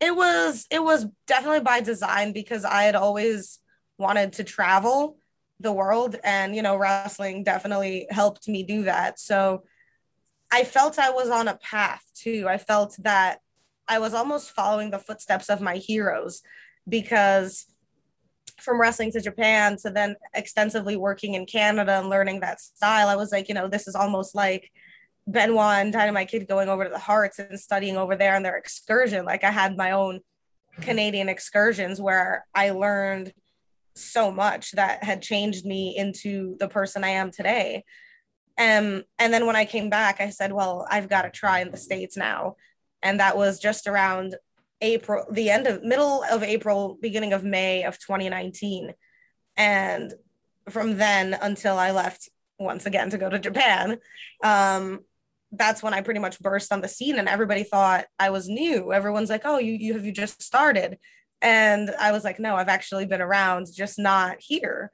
[0.00, 3.60] it was it was definitely by design because I had always
[3.96, 5.18] wanted to travel
[5.60, 9.18] the world and you know wrestling definitely helped me do that.
[9.18, 9.64] So
[10.50, 12.46] I felt I was on a path too.
[12.48, 13.40] I felt that
[13.88, 16.42] I was almost following the footsteps of my heroes
[16.88, 17.66] because
[18.60, 23.16] from wrestling to Japan to then extensively working in Canada and learning that style, I
[23.16, 24.70] was like, you know, this is almost like
[25.26, 28.56] Benoit and Dynamite Kid going over to the Hearts and studying over there on their
[28.56, 29.24] excursion.
[29.24, 30.20] Like I had my own
[30.80, 33.32] Canadian excursions where I learned
[33.96, 37.84] so much that had changed me into the person I am today.
[38.56, 41.70] Um, and then when I came back, I said, well, I've got to try in
[41.70, 42.56] the States now.
[43.02, 44.36] And that was just around
[44.80, 48.92] April, the end of middle of April, beginning of May of 2019.
[49.56, 50.14] And
[50.68, 52.28] from then until I left
[52.58, 53.98] once again to go to Japan,
[54.42, 55.00] um,
[55.52, 58.92] that's when I pretty much burst on the scene and everybody thought I was new.
[58.92, 60.98] Everyone's like, oh, you, you have you just started?
[61.42, 64.90] And I was like, no, I've actually been around, just not here.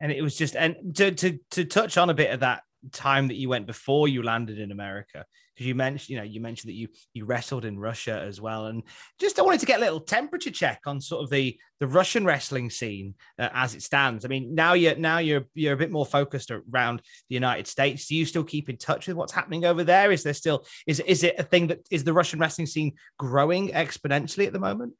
[0.00, 3.28] And it was just and to to to touch on a bit of that time
[3.28, 6.70] that you went before you landed in America because you mentioned you know you mentioned
[6.70, 8.82] that you you wrestled in Russia as well and
[9.18, 12.24] just I wanted to get a little temperature check on sort of the the Russian
[12.24, 14.24] wrestling scene uh, as it stands.
[14.24, 18.06] I mean now you're now you're you're a bit more focused around the United States.
[18.06, 20.10] Do you still keep in touch with what's happening over there?
[20.10, 23.68] Is there still is is it a thing that is the Russian wrestling scene growing
[23.68, 24.94] exponentially at the moment?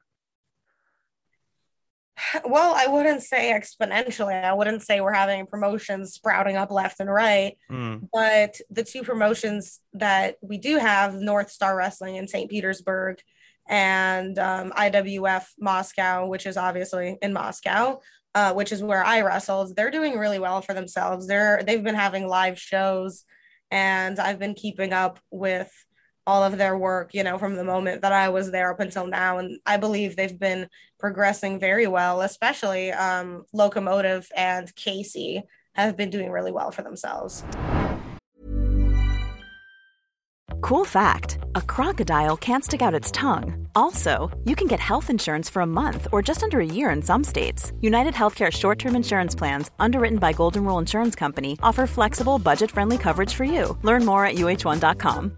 [2.45, 4.43] Well, I wouldn't say exponentially.
[4.43, 7.57] I wouldn't say we're having promotions sprouting up left and right.
[7.69, 8.07] Mm.
[8.13, 12.49] But the two promotions that we do have, North Star Wrestling in St.
[12.49, 13.19] Petersburg
[13.67, 17.99] and um, IWF Moscow, which is obviously in Moscow,
[18.35, 21.27] uh, which is where I wrestled, they're doing really well for themselves.
[21.27, 23.25] They're they've been having live shows,
[23.69, 25.71] and I've been keeping up with
[26.27, 29.07] all of their work, you know, from the moment that I was there up until
[29.07, 29.39] now.
[29.39, 30.67] And I believe they've been
[30.99, 35.43] progressing very well, especially um, Locomotive and Casey
[35.73, 37.43] have been doing really well for themselves.
[40.61, 43.67] Cool fact a crocodile can't stick out its tongue.
[43.75, 47.01] Also, you can get health insurance for a month or just under a year in
[47.01, 47.73] some states.
[47.81, 52.69] United Healthcare short term insurance plans, underwritten by Golden Rule Insurance Company, offer flexible, budget
[52.69, 53.77] friendly coverage for you.
[53.81, 55.37] Learn more at uh1.com.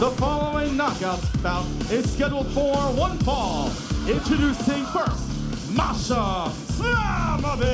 [0.00, 3.70] The following knockout bout is scheduled for one fall.
[4.08, 5.28] Introducing first,
[5.76, 7.66] Masha Slamovich.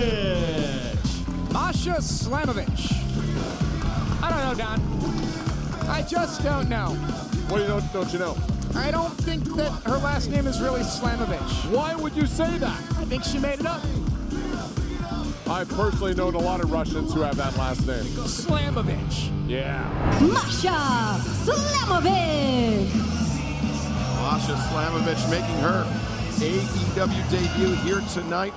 [1.52, 2.92] Masha Slamovich.
[4.20, 4.80] I don't know, Don.
[5.88, 6.96] I just don't know.
[7.46, 8.36] What do you don't, don't you know?
[8.74, 11.70] I don't think that her last name is really Slamovich.
[11.70, 12.76] Why would you say that?
[12.96, 13.82] I think she made it up.
[15.48, 18.02] I've personally known a lot of Russians who have that last name.
[18.02, 19.30] Slamovich.
[19.48, 19.88] Yeah.
[20.20, 22.92] Masha Slamovich.
[24.20, 25.84] Masha Slamovich making her
[26.38, 28.52] AEW debut here tonight.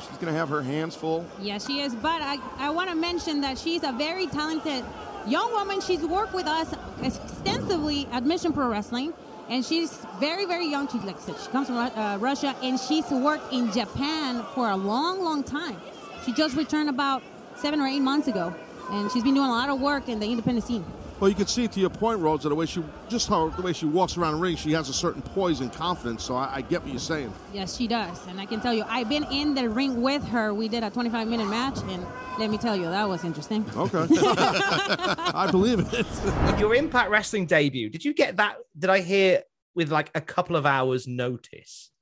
[0.00, 1.24] She's going to have her hands full.
[1.40, 1.94] Yeah, she is.
[1.94, 4.84] But I, I want to mention that she's a very talented
[5.26, 5.80] young woman.
[5.80, 9.14] She's worked with us extensively at Mission Pro Wrestling.
[9.48, 10.88] And she's very, very young.
[10.88, 14.68] She's like I said, she comes from uh, Russia and she's worked in Japan for
[14.68, 15.80] a long, long time.
[16.28, 17.22] She just returned about
[17.56, 18.54] seven or eight months ago.
[18.90, 20.84] And she's been doing a lot of work in the independent scene.
[21.18, 23.62] Well, you can see to your point, Rose, that the way she just how the
[23.62, 26.22] way she walks around the ring, she has a certain poise and confidence.
[26.22, 27.32] So I, I get what you're saying.
[27.54, 28.26] Yes, she does.
[28.26, 30.52] And I can tell you, I've been in the ring with her.
[30.52, 32.04] We did a 25 minute match, and
[32.38, 33.64] let me tell you, that was interesting.
[33.74, 34.06] Okay.
[34.20, 36.60] I believe it.
[36.60, 38.58] Your Impact Wrestling debut, did you get that?
[38.78, 41.90] Did I hear with like a couple of hours notice?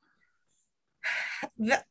[1.58, 1.84] The,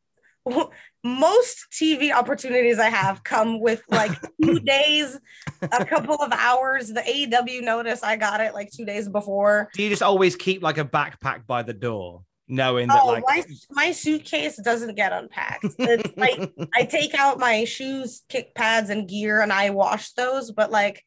[1.06, 4.12] most TV opportunities I have come with like
[4.44, 5.18] two days,
[5.62, 6.90] a couple of hours.
[6.90, 9.70] The AEW notice, I got it like two days before.
[9.76, 13.24] Do you just always keep like a backpack by the door, knowing that Oh, like
[13.26, 15.66] my, my suitcase doesn't get unpacked.
[15.78, 20.52] It's like I take out my shoes, kick pads, and gear, and I wash those.
[20.52, 21.04] But like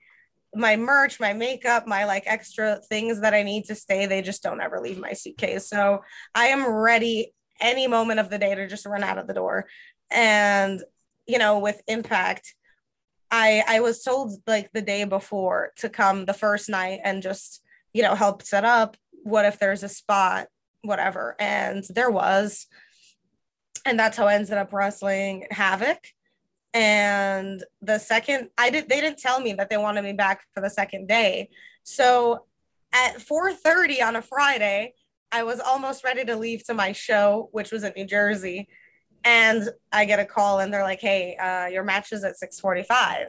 [0.55, 4.45] my merch, my makeup, my like extra things that I need to stay, they just
[4.45, 5.69] don't ever leave my suitcase.
[5.69, 6.03] So
[6.35, 9.67] I am ready any moment of the day to just run out of the door.
[10.11, 10.83] And
[11.27, 12.55] you know, with Impact,
[13.31, 17.63] I I was told like the day before to come the first night and just
[17.93, 18.97] you know help set up.
[19.23, 20.49] What if there's a spot?
[20.83, 21.37] Whatever.
[21.39, 22.67] And there was.
[23.85, 25.99] And that's how I ended up wrestling Havoc.
[26.75, 30.61] And the second I did they didn't tell me that they wanted me back for
[30.61, 31.51] the second day.
[31.83, 32.47] So
[32.93, 34.95] at 4:30 on a Friday,
[35.31, 38.69] I was almost ready to leave to my show, which was in New Jersey.
[39.25, 43.29] And I get a call and they're like, hey, uh, your match is at 645.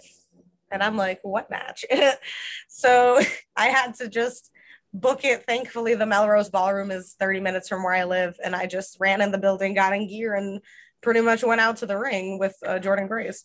[0.71, 1.83] And I'm like, what match?
[2.67, 3.19] so
[3.55, 4.51] I had to just
[4.93, 5.43] book it.
[5.45, 8.37] Thankfully, the Melrose Ballroom is 30 minutes from where I live.
[8.43, 10.61] And I just ran in the building, got in gear, and
[11.01, 13.43] pretty much went out to the ring with uh, Jordan Grace.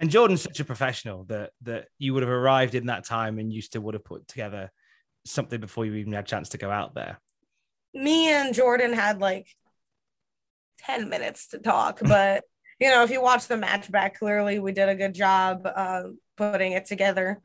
[0.00, 3.52] And Jordan's such a professional that that you would have arrived in that time and
[3.52, 4.70] you still would have put together
[5.24, 7.20] something before you even had a chance to go out there.
[7.94, 9.46] Me and Jordan had like
[10.80, 12.44] 10 minutes to talk, but
[12.80, 16.02] you know, if you watch the match back, clearly we did a good job uh,
[16.36, 17.40] putting it together.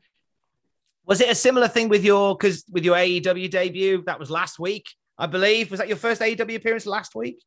[1.06, 4.02] Was it a similar thing with your because with your AEW debut?
[4.06, 4.88] That was last week,
[5.18, 5.70] I believe.
[5.70, 7.42] Was that your first AEW appearance last week?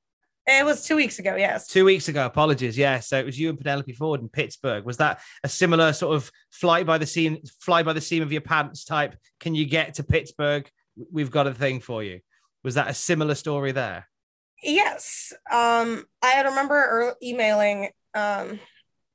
[0.45, 1.67] It was two weeks ago, yes.
[1.67, 2.25] Two weeks ago.
[2.25, 2.77] Apologies.
[2.77, 2.99] Yeah.
[2.99, 4.83] So it was you and Penelope Ford in Pittsburgh.
[4.83, 8.31] Was that a similar sort of fly by the seam, fly by the seam of
[8.31, 9.15] your pants type?
[9.39, 10.69] Can you get to Pittsburgh?
[11.11, 12.19] We've got a thing for you.
[12.63, 14.07] Was that a similar story there?
[14.61, 15.33] Yes.
[15.51, 18.59] Um, I remember er- emailing um,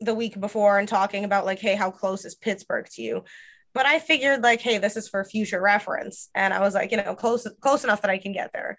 [0.01, 3.25] the week before and talking about like, hey, how close is Pittsburgh to you?
[3.73, 6.97] But I figured like, hey, this is for future reference, and I was like, you
[6.97, 8.79] know, close close enough that I can get there.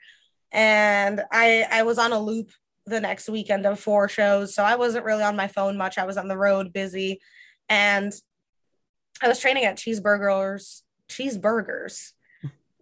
[0.51, 2.51] And I I was on a loop
[2.85, 5.97] the next weekend of four shows, so I wasn't really on my phone much.
[5.97, 7.21] I was on the road, busy,
[7.69, 8.11] and
[9.21, 12.11] I was training at Cheeseburgers Cheeseburgers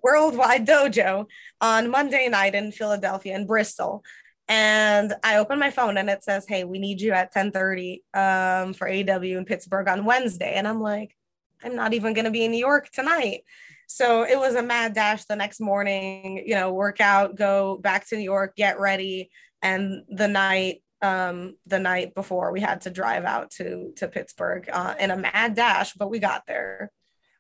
[0.04, 1.26] Worldwide Dojo
[1.62, 4.04] on Monday night in Philadelphia and Bristol.
[4.48, 8.74] And I open my phone and it says, Hey, we need you at 1030 um,
[8.74, 10.54] for AW in Pittsburgh on Wednesday.
[10.56, 11.16] And I'm like,
[11.64, 13.42] I'm not even going to be in New York tonight.
[13.88, 18.08] So it was a mad dash the next morning, you know, work out, go back
[18.08, 19.30] to New York, get ready.
[19.62, 24.68] And the night, um, the night before we had to drive out to to Pittsburgh
[24.72, 26.92] uh, in a mad dash, but we got there.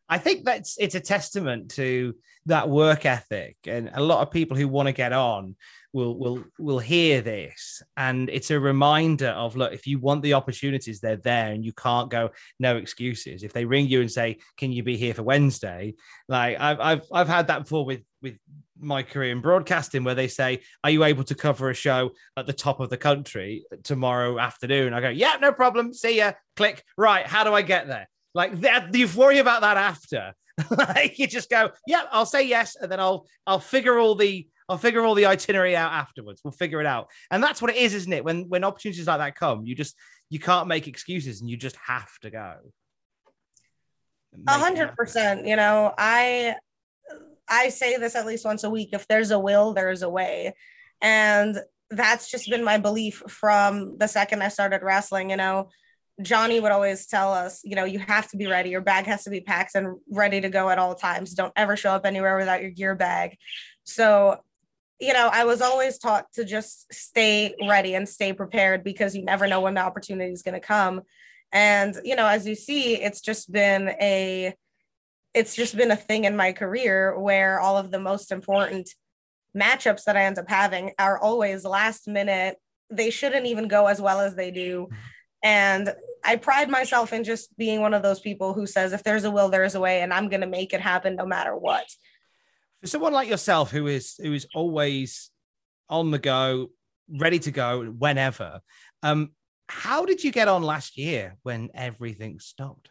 [0.09, 4.55] I think that's it's a testament to that work ethic, and a lot of people
[4.55, 5.55] who want to get on
[5.91, 10.33] will will will hear this, and it's a reminder of look, if you want the
[10.33, 12.29] opportunities, they're there, and you can't go
[12.59, 13.43] no excuses.
[13.43, 15.95] If they ring you and say, "Can you be here for Wednesday?"
[16.29, 18.37] Like I've I've I've had that before with with
[18.79, 22.47] my career in broadcasting, where they say, "Are you able to cover a show at
[22.47, 25.93] the top of the country tomorrow afternoon?" I go, "Yeah, no problem.
[25.93, 26.83] See ya." Click.
[26.97, 27.25] Right.
[27.25, 28.07] How do I get there?
[28.37, 30.35] Like that, you worry about that after.
[30.77, 34.47] like you just go, yeah, I'll say yes, and then I'll I'll figure all the
[34.69, 36.41] I'll figure all the itinerary out afterwards.
[36.43, 38.23] We'll figure it out, and that's what it is, isn't it?
[38.23, 39.95] When when opportunities like that come, you just
[40.29, 42.57] you can't make excuses, and you just have to go.
[44.47, 45.47] A hundred percent.
[45.47, 46.57] You know, I
[47.49, 48.89] I say this at least once a week.
[48.93, 50.53] If there's a will, there's a way,
[51.01, 51.59] and
[51.89, 55.31] that's just been my belief from the second I started wrestling.
[55.31, 55.69] You know
[56.21, 58.69] Johnny would always tell us, you know, you have to be ready.
[58.69, 61.33] Your bag has to be packed and ready to go at all times.
[61.33, 63.37] Don't ever show up anywhere without your gear bag.
[63.83, 64.37] So,
[64.99, 69.23] you know, I was always taught to just stay ready and stay prepared because you
[69.23, 71.01] never know when the opportunity is going to come.
[71.51, 74.55] And, you know, as you see, it's just been a
[75.33, 78.89] it's just been a thing in my career where all of the most important
[79.55, 82.57] matchups that I end up having are always last minute.
[82.89, 84.85] They shouldn't even go as well as they do.
[84.85, 84.95] Mm-hmm.
[85.47, 85.93] And
[86.25, 89.31] I pride myself in just being one of those people who says, if there's a
[89.31, 91.85] will, there is a way, and I'm going to make it happen no matter what.
[92.81, 95.31] For someone like yourself, who is who is always
[95.89, 96.67] on the go,
[97.09, 98.59] ready to go whenever,
[99.03, 99.31] um,
[99.69, 102.89] how did you get on last year when everything stopped?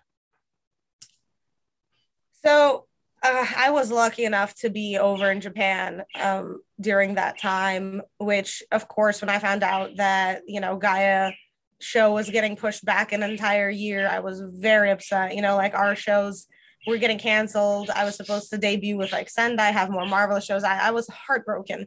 [2.43, 2.87] So
[3.23, 8.63] uh, I was lucky enough to be over in Japan um, during that time, which,
[8.73, 11.33] of course, when I found out that you know Gaia
[11.81, 14.09] show was getting pushed back an entire year.
[14.09, 15.35] I was very upset.
[15.35, 16.47] You know, like our shows
[16.87, 17.91] were getting canceled.
[17.91, 20.65] I was supposed to debut with like Sendai, have more marvelous shows.
[20.65, 21.87] I, I was heartbroken.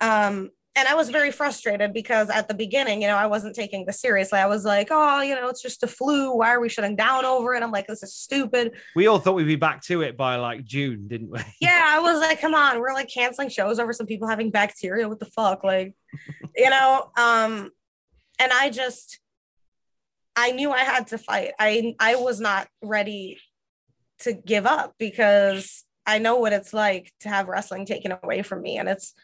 [0.00, 3.84] Um, and I was very frustrated because at the beginning, you know, I wasn't taking
[3.86, 4.38] this seriously.
[4.38, 6.36] I was like, oh, you know, it's just a flu.
[6.36, 7.62] Why are we shutting down over it?
[7.62, 8.72] I'm like, this is stupid.
[8.94, 11.40] We all thought we'd be back to it by like June, didn't we?
[11.60, 15.08] Yeah, I was like, come on, we're like canceling shows over some people having bacteria.
[15.08, 15.64] What the fuck?
[15.64, 15.94] Like,
[16.56, 17.70] you know, um,
[18.40, 19.20] and I just
[20.34, 21.52] I knew I had to fight.
[21.60, 23.38] I I was not ready
[24.20, 28.62] to give up because I know what it's like to have wrestling taken away from
[28.62, 29.14] me and it's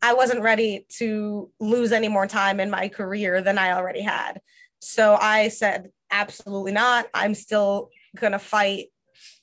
[0.00, 4.40] I wasn't ready to lose any more time in my career than I already had.
[4.80, 7.06] So I said absolutely not.
[7.12, 8.86] I'm still going to fight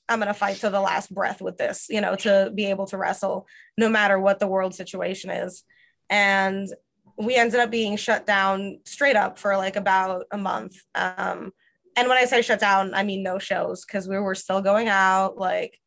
[0.10, 2.86] I'm going to fight to the last breath with this, you know, to be able
[2.88, 3.46] to wrestle
[3.78, 5.66] no matter what the world situation is.
[6.10, 6.70] And
[7.18, 10.76] we ended up being shut down straight up for like about a month.
[10.96, 11.52] Um,
[11.96, 14.88] and when I say shut down, I mean no shows because we were still going
[14.88, 15.38] out.
[15.38, 15.80] Like,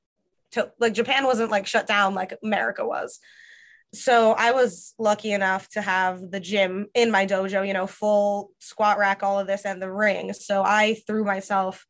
[0.52, 3.20] to like Japan wasn't like shut down like America was.
[3.92, 8.50] So I was lucky enough to have the gym in my dojo, you know, full
[8.60, 10.32] squat rack, all of this, and the ring.
[10.32, 11.86] So I threw myself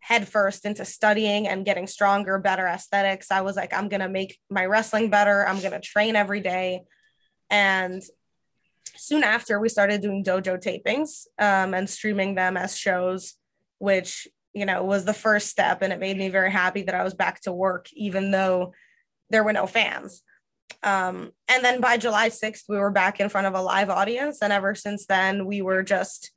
[0.00, 3.30] headfirst into studying and getting stronger, better aesthetics.
[3.30, 5.46] I was like, I'm gonna make my wrestling better.
[5.46, 6.82] I'm gonna train every day.
[7.50, 8.02] And
[8.96, 13.34] soon after we started doing dojo tapings um, and streaming them as shows
[13.78, 17.02] which you know was the first step and it made me very happy that i
[17.02, 18.72] was back to work even though
[19.32, 20.22] there were no fans.
[20.84, 24.38] Um, and then by july 6th we were back in front of a live audience
[24.42, 26.30] and ever since then we were just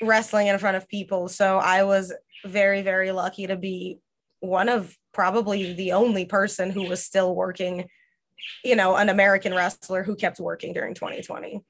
[0.00, 1.28] wrestling in front of people.
[1.28, 2.12] So i was
[2.44, 3.98] very very lucky to be
[4.40, 7.86] one of probably the only person who was still working
[8.62, 11.62] you know, an American wrestler who kept working during 2020.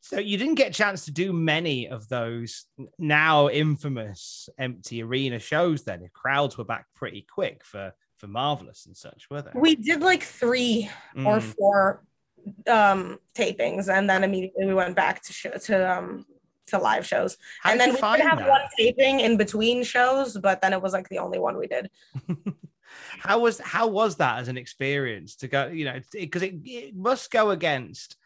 [0.00, 2.66] So you didn't get a chance to do many of those
[2.98, 6.02] now infamous empty arena shows then.
[6.02, 9.50] If crowds were back pretty quick for for Marvelous and such, were they?
[9.54, 11.26] We did like 3 mm.
[11.26, 12.04] or 4
[12.68, 16.24] um tapings and then immediately we went back to show, to um
[16.68, 17.36] to live shows.
[17.62, 18.48] How and then we did have that?
[18.48, 21.90] one taping in between shows, but then it was like the only one we did.
[23.18, 25.66] how was how was that as an experience to go?
[25.66, 28.16] You know, because it, it, must go against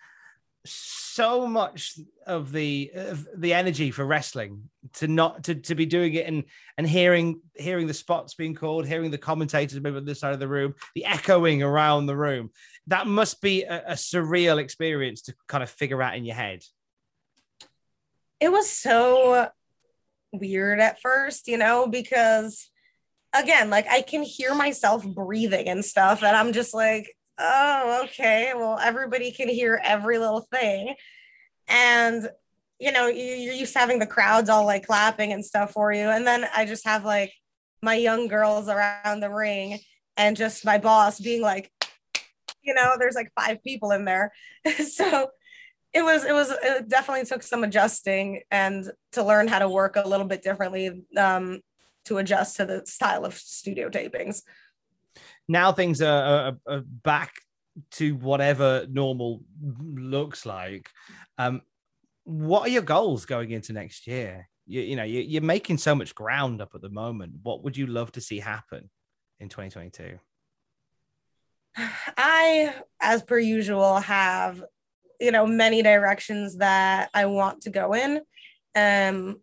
[0.64, 6.14] so much of the of the energy for wrestling to not to, to be doing
[6.14, 6.44] it and
[6.78, 10.38] and hearing hearing the spots being called hearing the commentators maybe on this side of
[10.38, 12.50] the room the echoing around the room
[12.86, 16.62] that must be a, a surreal experience to kind of figure out in your head
[18.38, 19.48] it was so
[20.32, 22.70] weird at first you know because
[23.32, 28.52] again, like I can hear myself breathing and stuff, and I'm just like, oh, okay.
[28.54, 30.94] Well, everybody can hear every little thing,
[31.68, 32.28] and
[32.78, 36.08] you know, you're used to having the crowds all like clapping and stuff for you,
[36.08, 37.32] and then I just have like
[37.82, 39.78] my young girls around the ring,
[40.16, 41.72] and just my boss being like,
[42.62, 44.32] you know, there's like five people in there,
[44.88, 45.28] so
[45.94, 49.96] it was it was it definitely took some adjusting and to learn how to work
[49.96, 51.60] a little bit differently um,
[52.06, 54.42] to adjust to the style of studio tapings.
[55.48, 57.32] Now things are, are, are back
[57.92, 60.88] to whatever normal looks like.
[61.38, 61.62] Um,
[62.24, 64.48] what are your goals going into next year?
[64.66, 67.32] You, you know, you, you're making so much ground up at the moment.
[67.42, 68.90] What would you love to see happen
[69.40, 70.18] in 2022?
[72.16, 74.62] I, as per usual, have
[75.20, 78.20] you know many directions that I want to go in.
[78.74, 79.40] Um,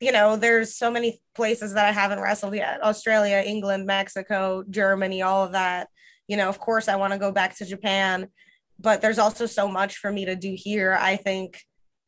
[0.00, 5.22] you know, there's so many places that I haven't wrestled yet: Australia, England, Mexico, Germany,
[5.22, 5.88] all of that.
[6.26, 8.28] You know, of course, I want to go back to Japan,
[8.78, 10.96] but there's also so much for me to do here.
[10.98, 11.60] I think,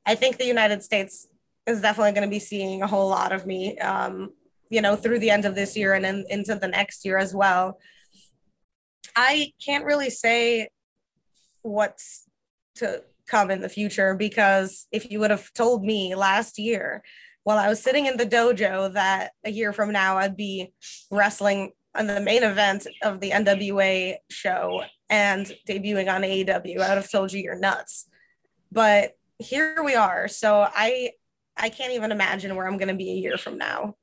[0.07, 1.28] I think the United States
[1.66, 3.78] is definitely going to be seeing a whole lot of me.
[3.78, 4.30] Um,
[4.72, 7.34] you know, through the end of this year and then into the next year as
[7.34, 7.78] well.
[9.14, 10.70] I can't really say
[11.61, 12.24] what's
[12.76, 17.03] to come in the future because if you would have told me last year
[17.45, 20.72] while I was sitting in the dojo that a year from now I'd be
[21.11, 26.97] wrestling on the main event of the NWA show and debuting on AEW, I would
[26.97, 28.07] have told you you're nuts.
[28.70, 30.28] But here we are.
[30.28, 31.11] So I
[31.57, 33.97] I can't even imagine where I'm going to be a year from now.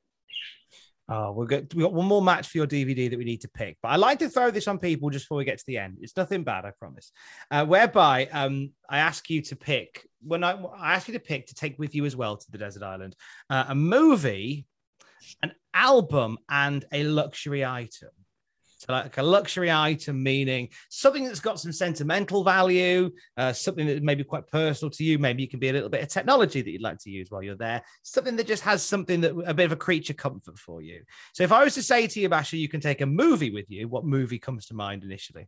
[1.12, 3.48] Oh, we've got we got one more match for your DVD that we need to
[3.48, 5.76] pick, but I like to throw this on people just before we get to the
[5.76, 5.98] end.
[6.00, 7.10] It's nothing bad, I promise.
[7.50, 11.48] Uh, whereby um, I ask you to pick when I, I ask you to pick
[11.48, 13.16] to take with you as well to the desert island
[13.50, 14.66] uh, a movie,
[15.42, 18.10] an album, and a luxury item.
[18.80, 24.02] So, like a luxury item, meaning something that's got some sentimental value, uh, something that
[24.02, 25.18] may be quite personal to you.
[25.18, 27.42] Maybe it can be a little bit of technology that you'd like to use while
[27.42, 27.82] you're there.
[28.04, 31.02] Something that just has something that a bit of a creature comfort for you.
[31.34, 33.70] So, if I was to say to you, Masha, you can take a movie with
[33.70, 35.46] you, what movie comes to mind initially?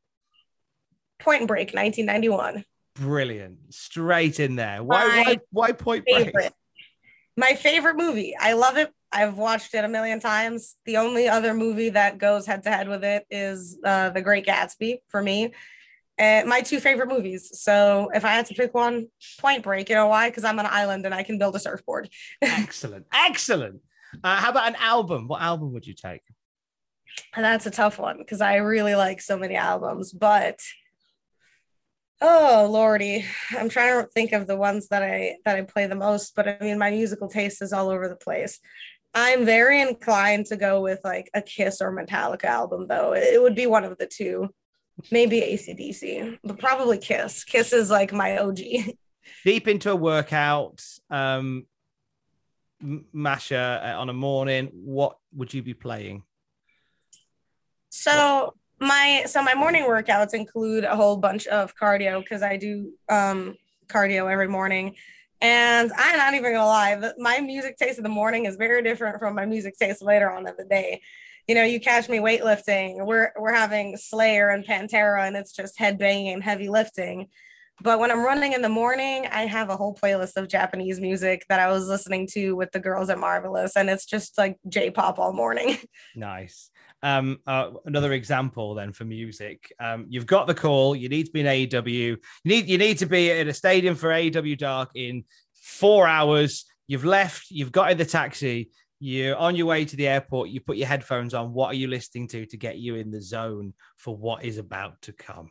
[1.18, 2.66] Point Break, 1991.
[2.97, 4.83] Brilliant, straight in there.
[4.83, 5.07] Why?
[5.09, 5.39] why?
[5.51, 6.53] Why Point Break?
[7.39, 8.37] My favorite movie.
[8.39, 10.76] I love it I've watched it a million times.
[10.86, 14.46] The only other movie that goes head to head with it is uh, The Great
[14.46, 15.52] Gatsby for me.
[16.18, 17.60] And my two favorite movies.
[17.60, 19.08] So if I had to pick one,
[19.40, 19.88] Point Break.
[19.88, 20.30] You know why?
[20.30, 22.08] Because I'm on an island and I can build a surfboard.
[22.42, 23.80] excellent, excellent.
[24.22, 25.28] Uh, how about an album?
[25.28, 26.22] What album would you take?
[27.34, 30.58] And that's a tough one because I really like so many albums, but
[32.24, 35.94] oh lordy i'm trying to think of the ones that i that i play the
[35.94, 38.60] most but i mean my musical taste is all over the place
[39.14, 43.14] I'm very inclined to go with like a Kiss or Metallica album, though.
[43.14, 44.50] It would be one of the two.
[45.10, 47.44] Maybe ACDC, but probably Kiss.
[47.44, 48.58] Kiss is like my OG.
[49.44, 51.66] Deep into a workout, um,
[52.80, 56.24] Masha, uh, on a morning, what would you be playing?
[57.88, 62.92] So my so my morning workouts include a whole bunch of cardio because I do
[63.08, 63.56] um
[63.86, 64.96] cardio every morning.
[65.43, 69.18] And I'm not even gonna lie, my music taste in the morning is very different
[69.18, 71.03] from my music taste later on in the day.
[71.49, 75.76] You know, you catch me weightlifting, we're we're having Slayer and Pantera, and it's just
[75.76, 77.26] headbanging and heavy lifting.
[77.82, 81.45] But when I'm running in the morning, I have a whole playlist of Japanese music
[81.49, 85.18] that I was listening to with the girls at Marvelous, and it's just like J-pop
[85.18, 85.76] all morning.
[86.14, 86.70] Nice.
[87.03, 89.72] Um, uh, another example then for music.
[89.80, 90.94] Um, you've got the call.
[90.94, 91.92] You need to be in AEW.
[91.92, 96.64] You need you need to be in a stadium for AEW Dark in four hours.
[96.86, 97.50] You've left.
[97.50, 98.70] You've got in the taxi.
[99.00, 100.50] You're on your way to the airport.
[100.50, 101.53] You put your headphones on.
[101.53, 105.03] What are you listening to to get you in the zone for what is about
[105.03, 105.50] to come?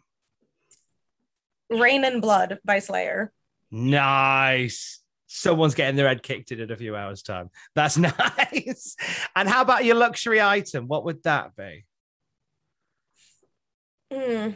[1.70, 3.34] Rain and Blood by Slayer.
[3.72, 5.02] Nice
[5.34, 7.50] someone's getting their head kicked in in a few hours' time.
[7.74, 8.96] That's nice.
[9.36, 10.88] and how about your luxury item?
[10.88, 11.86] What would that be?
[14.12, 14.50] Hmm.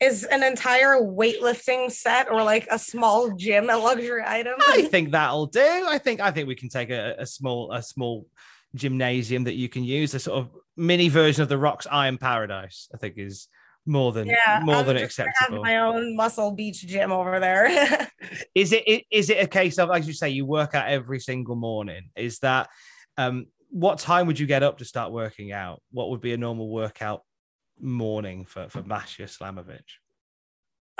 [0.00, 4.54] Is an entire weightlifting set or like a small gym a luxury item?
[4.68, 5.86] I think that'll do.
[5.88, 8.26] I think I think we can take a, a small a small
[8.74, 12.88] gymnasium that you can use, a sort of mini version of the Rock's Iron Paradise.
[12.94, 13.48] I think is
[13.86, 15.62] more than yeah, more I'm than acceptable.
[15.62, 17.66] my own muscle beach gym over there.
[18.54, 21.56] is it is it a case of as you say you work out every single
[21.56, 22.10] morning?
[22.16, 22.68] Is that
[23.16, 25.82] um what time would you get up to start working out?
[25.90, 27.22] What would be a normal workout
[27.80, 29.98] morning for for Masha Slamovich?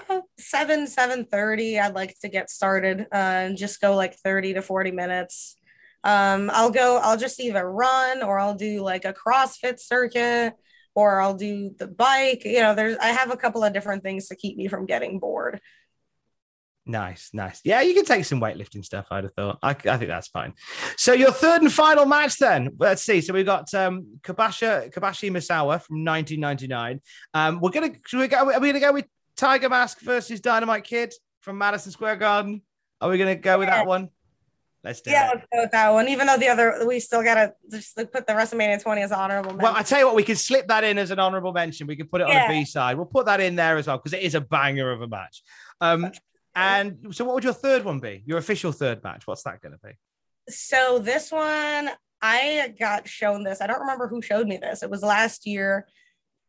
[0.09, 1.79] Uh, seven seven thirty.
[1.79, 5.57] I'd like to get started uh, and just go like thirty to forty minutes.
[6.03, 10.53] Um, I'll go, I'll just either run or I'll do like a CrossFit circuit
[10.95, 12.45] or I'll do the bike.
[12.45, 15.19] You know, there's I have a couple of different things to keep me from getting
[15.19, 15.61] bored.
[16.87, 17.61] Nice, nice.
[17.65, 19.07] Yeah, you can take some weightlifting stuff.
[19.11, 19.59] I'd have thought.
[19.63, 20.53] I, I think that's fine.
[20.99, 22.71] So your third and final match, then.
[22.79, 23.23] Let's see.
[23.23, 27.01] So we've got um, Kabasha Kobashi Misawa from 1999.
[27.33, 28.53] Um, we're gonna should we go?
[28.53, 32.61] Are we gonna go with Tiger Mask versus Dynamite Kid from Madison Square Garden?
[33.01, 34.11] Are we gonna go with that one?
[34.85, 35.37] Let's do yeah, it.
[35.37, 36.09] let's go with that one.
[36.09, 39.51] Even though the other, we still gotta just put the WrestleMania 20 as honorable.
[39.53, 39.63] Mention.
[39.63, 41.87] Well, I tell you what, we can slip that in as an honorable mention.
[41.87, 42.47] We can put it on Yeah.
[42.47, 42.97] a B side.
[42.97, 45.43] We'll put that in there as well because it is a banger of a match.
[45.81, 46.13] Um,
[46.55, 48.23] and so, what would your third one be?
[48.27, 49.27] Your official third match?
[49.27, 49.93] What's that going to be?
[50.49, 53.61] So this one, I got shown this.
[53.61, 54.83] I don't remember who showed me this.
[54.83, 55.87] It was last year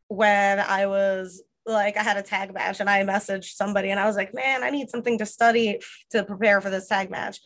[0.10, 4.06] when I was like, I had a tag match and I messaged somebody and I
[4.06, 5.80] was like, man, I need something to study
[6.12, 7.40] to prepare for this tag match.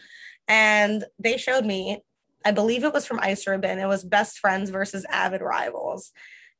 [0.49, 1.99] And they showed me,
[2.43, 3.79] I believe it was from Ice Ribbon.
[3.79, 6.11] It was Best Friends versus Avid Rivals.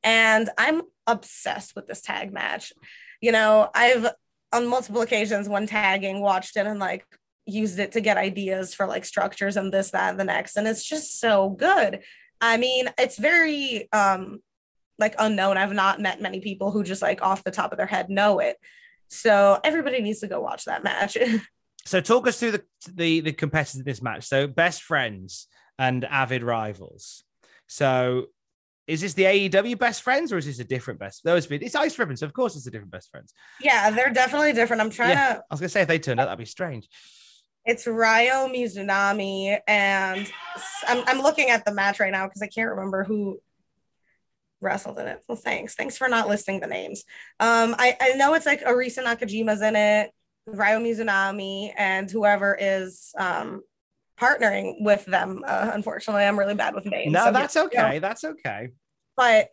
[0.04, 2.72] And I'm obsessed with this tag match.
[3.20, 4.08] You know, I've
[4.54, 7.06] on multiple occasions when tagging watched it and like
[7.46, 10.56] used it to get ideas for like structures and this, that, and the next.
[10.56, 12.02] And it's just so good.
[12.40, 14.40] I mean, it's very um
[15.00, 15.58] like unknown.
[15.58, 18.40] I've not met many people who just like off the top of their head know
[18.40, 18.58] it.
[19.08, 21.18] So everybody needs to go watch that match.
[21.86, 22.64] So, talk us through the
[22.94, 24.26] the, the competitors in this match.
[24.26, 27.24] So, best friends and avid rivals.
[27.68, 28.26] So,
[28.88, 31.24] is this the AEW best friends or is this a different best?
[31.24, 33.34] Those it's Ice Ribbon, so of course it's a different best friends.
[33.62, 34.82] yeah, they're definitely different.
[34.82, 36.88] I'm trying Yeah, to I was gonna say if they turned out, that'd be strange.
[37.66, 40.32] it's Ryo Mizunami and
[40.88, 43.40] I'm, I'm looking at the match right now because I can't remember who
[44.60, 45.22] wrestled in it.
[45.28, 45.76] Well, thanks.
[45.76, 47.04] Thanks for not listing the names.
[47.40, 50.12] Um, I, I know it's like Arisa Nakajima's in it,
[50.54, 53.62] Ryo Mizunami, and whoever is um
[54.20, 55.44] partnering with them.
[55.48, 57.14] Uh, unfortunately, I'm really bad with names.
[57.14, 58.00] No, so that's yeah, you know, okay.
[58.00, 58.70] That's okay.
[59.16, 59.50] but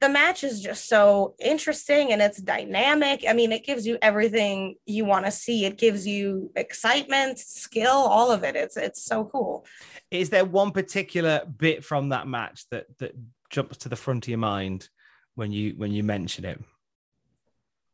[0.00, 3.24] the match is just so interesting and it's dynamic.
[3.26, 5.64] I mean, it gives you everything you want to see.
[5.64, 8.56] It gives you excitement, skill, all of it.
[8.56, 9.64] It's it's so cool.
[10.10, 13.12] Is there one particular bit from that match that that
[13.48, 14.88] jumps to the front of your mind
[15.34, 16.62] when you when you mention it?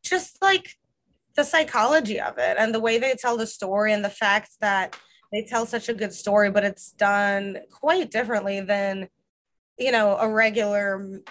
[0.03, 0.75] Just like
[1.35, 4.95] the psychology of it and the way they tell the story and the fact that
[5.31, 9.07] they tell such a good story, but it's done quite differently than
[9.77, 11.21] you know a regular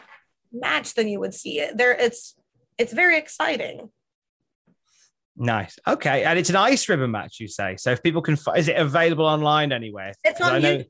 [0.53, 1.77] match than you would see it.
[1.77, 2.35] There, it's
[2.79, 3.91] it's very exciting.
[5.37, 5.79] Nice.
[5.87, 7.77] Okay, and it's an ice ribbon match, you say.
[7.79, 10.13] So if people can, is it available online anywhere?
[10.25, 10.87] It's on I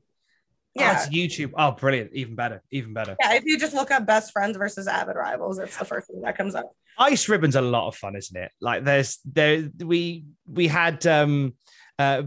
[0.77, 0.93] Oh, Yeah.
[1.03, 1.51] it's YouTube.
[1.55, 2.11] Oh, brilliant!
[2.13, 2.63] Even better.
[2.71, 3.15] Even better.
[3.19, 6.21] Yeah, if you just look up best friends versus avid rivals, it's the first thing
[6.21, 6.71] that comes up.
[6.97, 8.51] Ice ribbon's a lot of fun, isn't it?
[8.59, 11.53] Like there's there we we had um
[11.99, 12.23] uh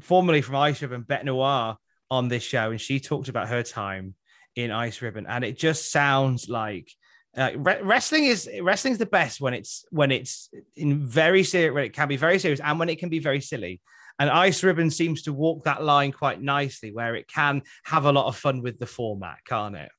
[0.00, 1.76] formerly from Ice Ribbon Bet Noir
[2.10, 4.14] on this show, and she talked about her time
[4.54, 6.88] in Ice Ribbon, and it just sounds like
[7.36, 11.84] uh, re- wrestling is wrestling's the best when it's when it's in very serious when
[11.84, 13.80] it can be very serious and when it can be very silly.
[14.18, 18.12] And Ice Ribbon seems to walk that line quite nicely, where it can have a
[18.12, 19.90] lot of fun with the format, can't it?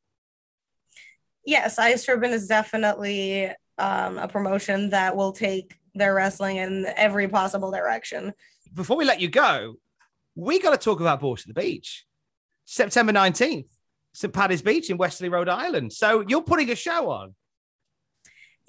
[1.46, 7.28] Yes, Ice Ribbon is definitely um, a promotion that will take their wrestling in every
[7.28, 8.34] possible direction.
[8.74, 9.76] before we let you go,
[10.36, 12.06] we got to talk about Borscht at the Beach,
[12.66, 13.70] September 19th,
[14.14, 14.34] St.
[14.34, 15.94] Paddy's Beach in Westerly, Rhode Island.
[15.94, 17.36] So you're putting a show on.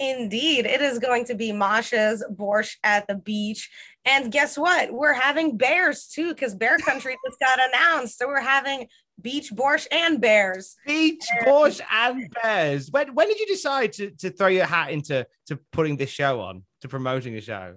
[0.01, 3.71] Indeed, it is going to be Masha's Borscht at the beach.
[4.07, 4.91] And guess what?
[4.93, 8.19] We're having bears too, because Bear Country just got announced.
[8.19, 8.89] So we're having
[9.21, 10.77] beach borscht and bears.
[10.87, 12.91] Beach, Borscht, and Bears.
[12.91, 16.41] When, when did you decide to, to throw your hat into to putting this show
[16.41, 17.77] on, to promoting the show?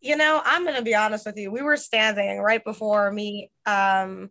[0.00, 1.50] You know, I'm gonna be honest with you.
[1.50, 3.50] We were standing right before me.
[3.66, 4.30] Um,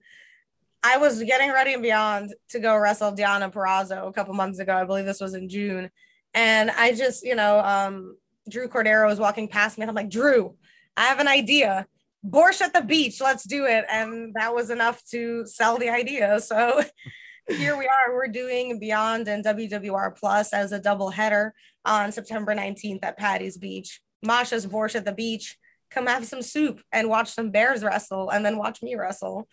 [0.82, 4.74] I was getting ready and beyond to go wrestle Diana Perrazzo a couple months ago.
[4.74, 5.92] I believe this was in June.
[6.34, 8.18] And I just, you know, um,
[8.50, 10.56] Drew Cordeiro was walking past me, and I'm like, Drew,
[10.96, 11.88] I have an idea.
[12.26, 13.86] Borscht at the beach, let's do it.
[13.90, 16.40] And that was enough to sell the idea.
[16.40, 16.84] So
[17.48, 18.14] here we are.
[18.14, 21.54] We're doing Beyond and WWR Plus as a double header
[21.86, 24.02] on September 19th at Paddy's Beach.
[24.26, 25.58] Masha's Borscht at the beach.
[25.90, 29.48] Come have some soup and watch some bears wrestle, and then watch me wrestle.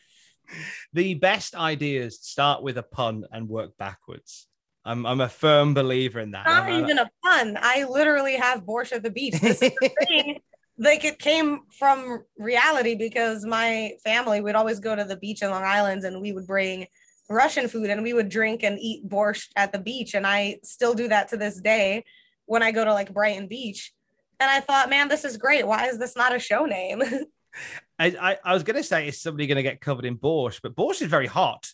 [0.93, 4.49] The best ideas start with a pun and work backwards.
[4.85, 6.47] I'm, I'm a firm believer in that.
[6.47, 7.59] Not I'm- I'm- even a pun.
[7.61, 9.41] I literally have Borscht at the beach.
[9.41, 10.41] This is the thing.
[10.77, 15.51] Like it came from reality because my family would always go to the beach in
[15.51, 16.87] Long Island and we would bring
[17.31, 20.15] Russian food and we would drink and eat borscht at the beach.
[20.15, 22.05] And I still do that to this day
[22.47, 23.93] when I go to like Brighton Beach.
[24.41, 25.65] And I thought, man, this is great.
[25.67, 27.03] Why is this not a show name?
[28.01, 30.61] I, I, I was going to say, is somebody going to get covered in borscht?
[30.61, 31.69] But borscht is very hot.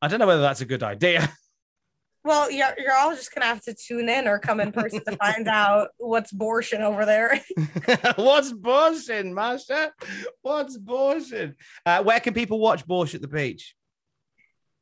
[0.00, 1.30] I don't know whether that's a good idea.
[2.26, 5.16] Well, you're, you're all just gonna have to tune in or come in person to
[5.16, 7.40] find out what's borscht over there.
[8.16, 9.92] What's borscht, Masha?
[10.42, 11.54] What's borscht?
[11.84, 13.76] Uh, where can people watch borscht at the beach?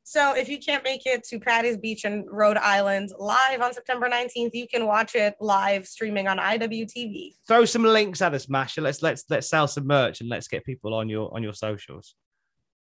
[0.05, 4.09] So if you can't make it to Paddy's Beach in Rhode Island live on September
[4.09, 7.35] 19th, you can watch it live streaming on IWTV.
[7.47, 8.81] Throw some links at us, Masha.
[8.81, 12.15] Let's let's let's sell some merch and let's get people on your on your socials.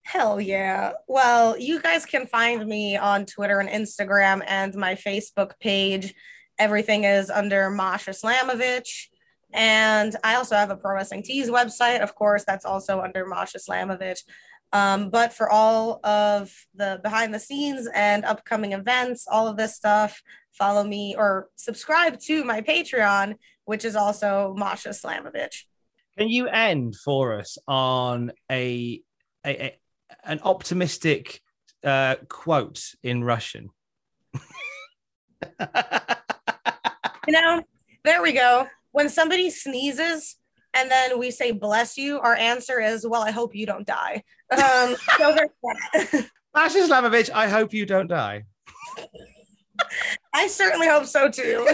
[0.04, 0.93] Hell yeah.
[1.08, 6.14] Well, you guys can find me on Twitter and Instagram and my Facebook page.
[6.58, 9.08] Everything is under Masha Slamovich.
[9.54, 12.02] And I also have a Pro Wrestling Tees website.
[12.02, 14.20] Of course, that's also under Masha Slamovich.
[14.74, 19.76] Um, but for all of the behind the scenes and upcoming events, all of this
[19.76, 20.22] stuff,
[20.54, 23.36] follow me or subscribe to my Patreon,
[23.66, 25.64] which is also Masha Slamovich.
[26.18, 29.02] Can you end for us on a,
[29.45, 29.78] a, a
[30.24, 31.41] an optimistic
[31.84, 33.70] uh, quote in Russian?
[35.59, 37.64] you know,
[38.03, 38.68] there we go.
[38.91, 40.36] When somebody sneezes
[40.74, 44.24] and then we say bless you, our answer is, well, I hope you don't die.
[44.51, 47.30] Um, so there's that.
[47.34, 48.45] I hope you don't die.
[50.34, 51.68] I certainly hope so too.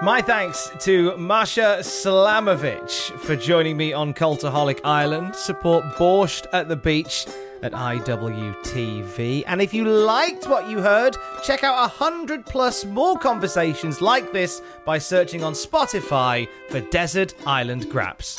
[0.00, 5.34] My thanks to Masha Slamovich for joining me on Cultaholic Island.
[5.34, 7.26] Support Borscht at the Beach
[7.62, 9.44] at IWTV.
[9.46, 14.32] And if you liked what you heard, check out a hundred plus more conversations like
[14.32, 18.38] this by searching on Spotify for Desert Island Graps.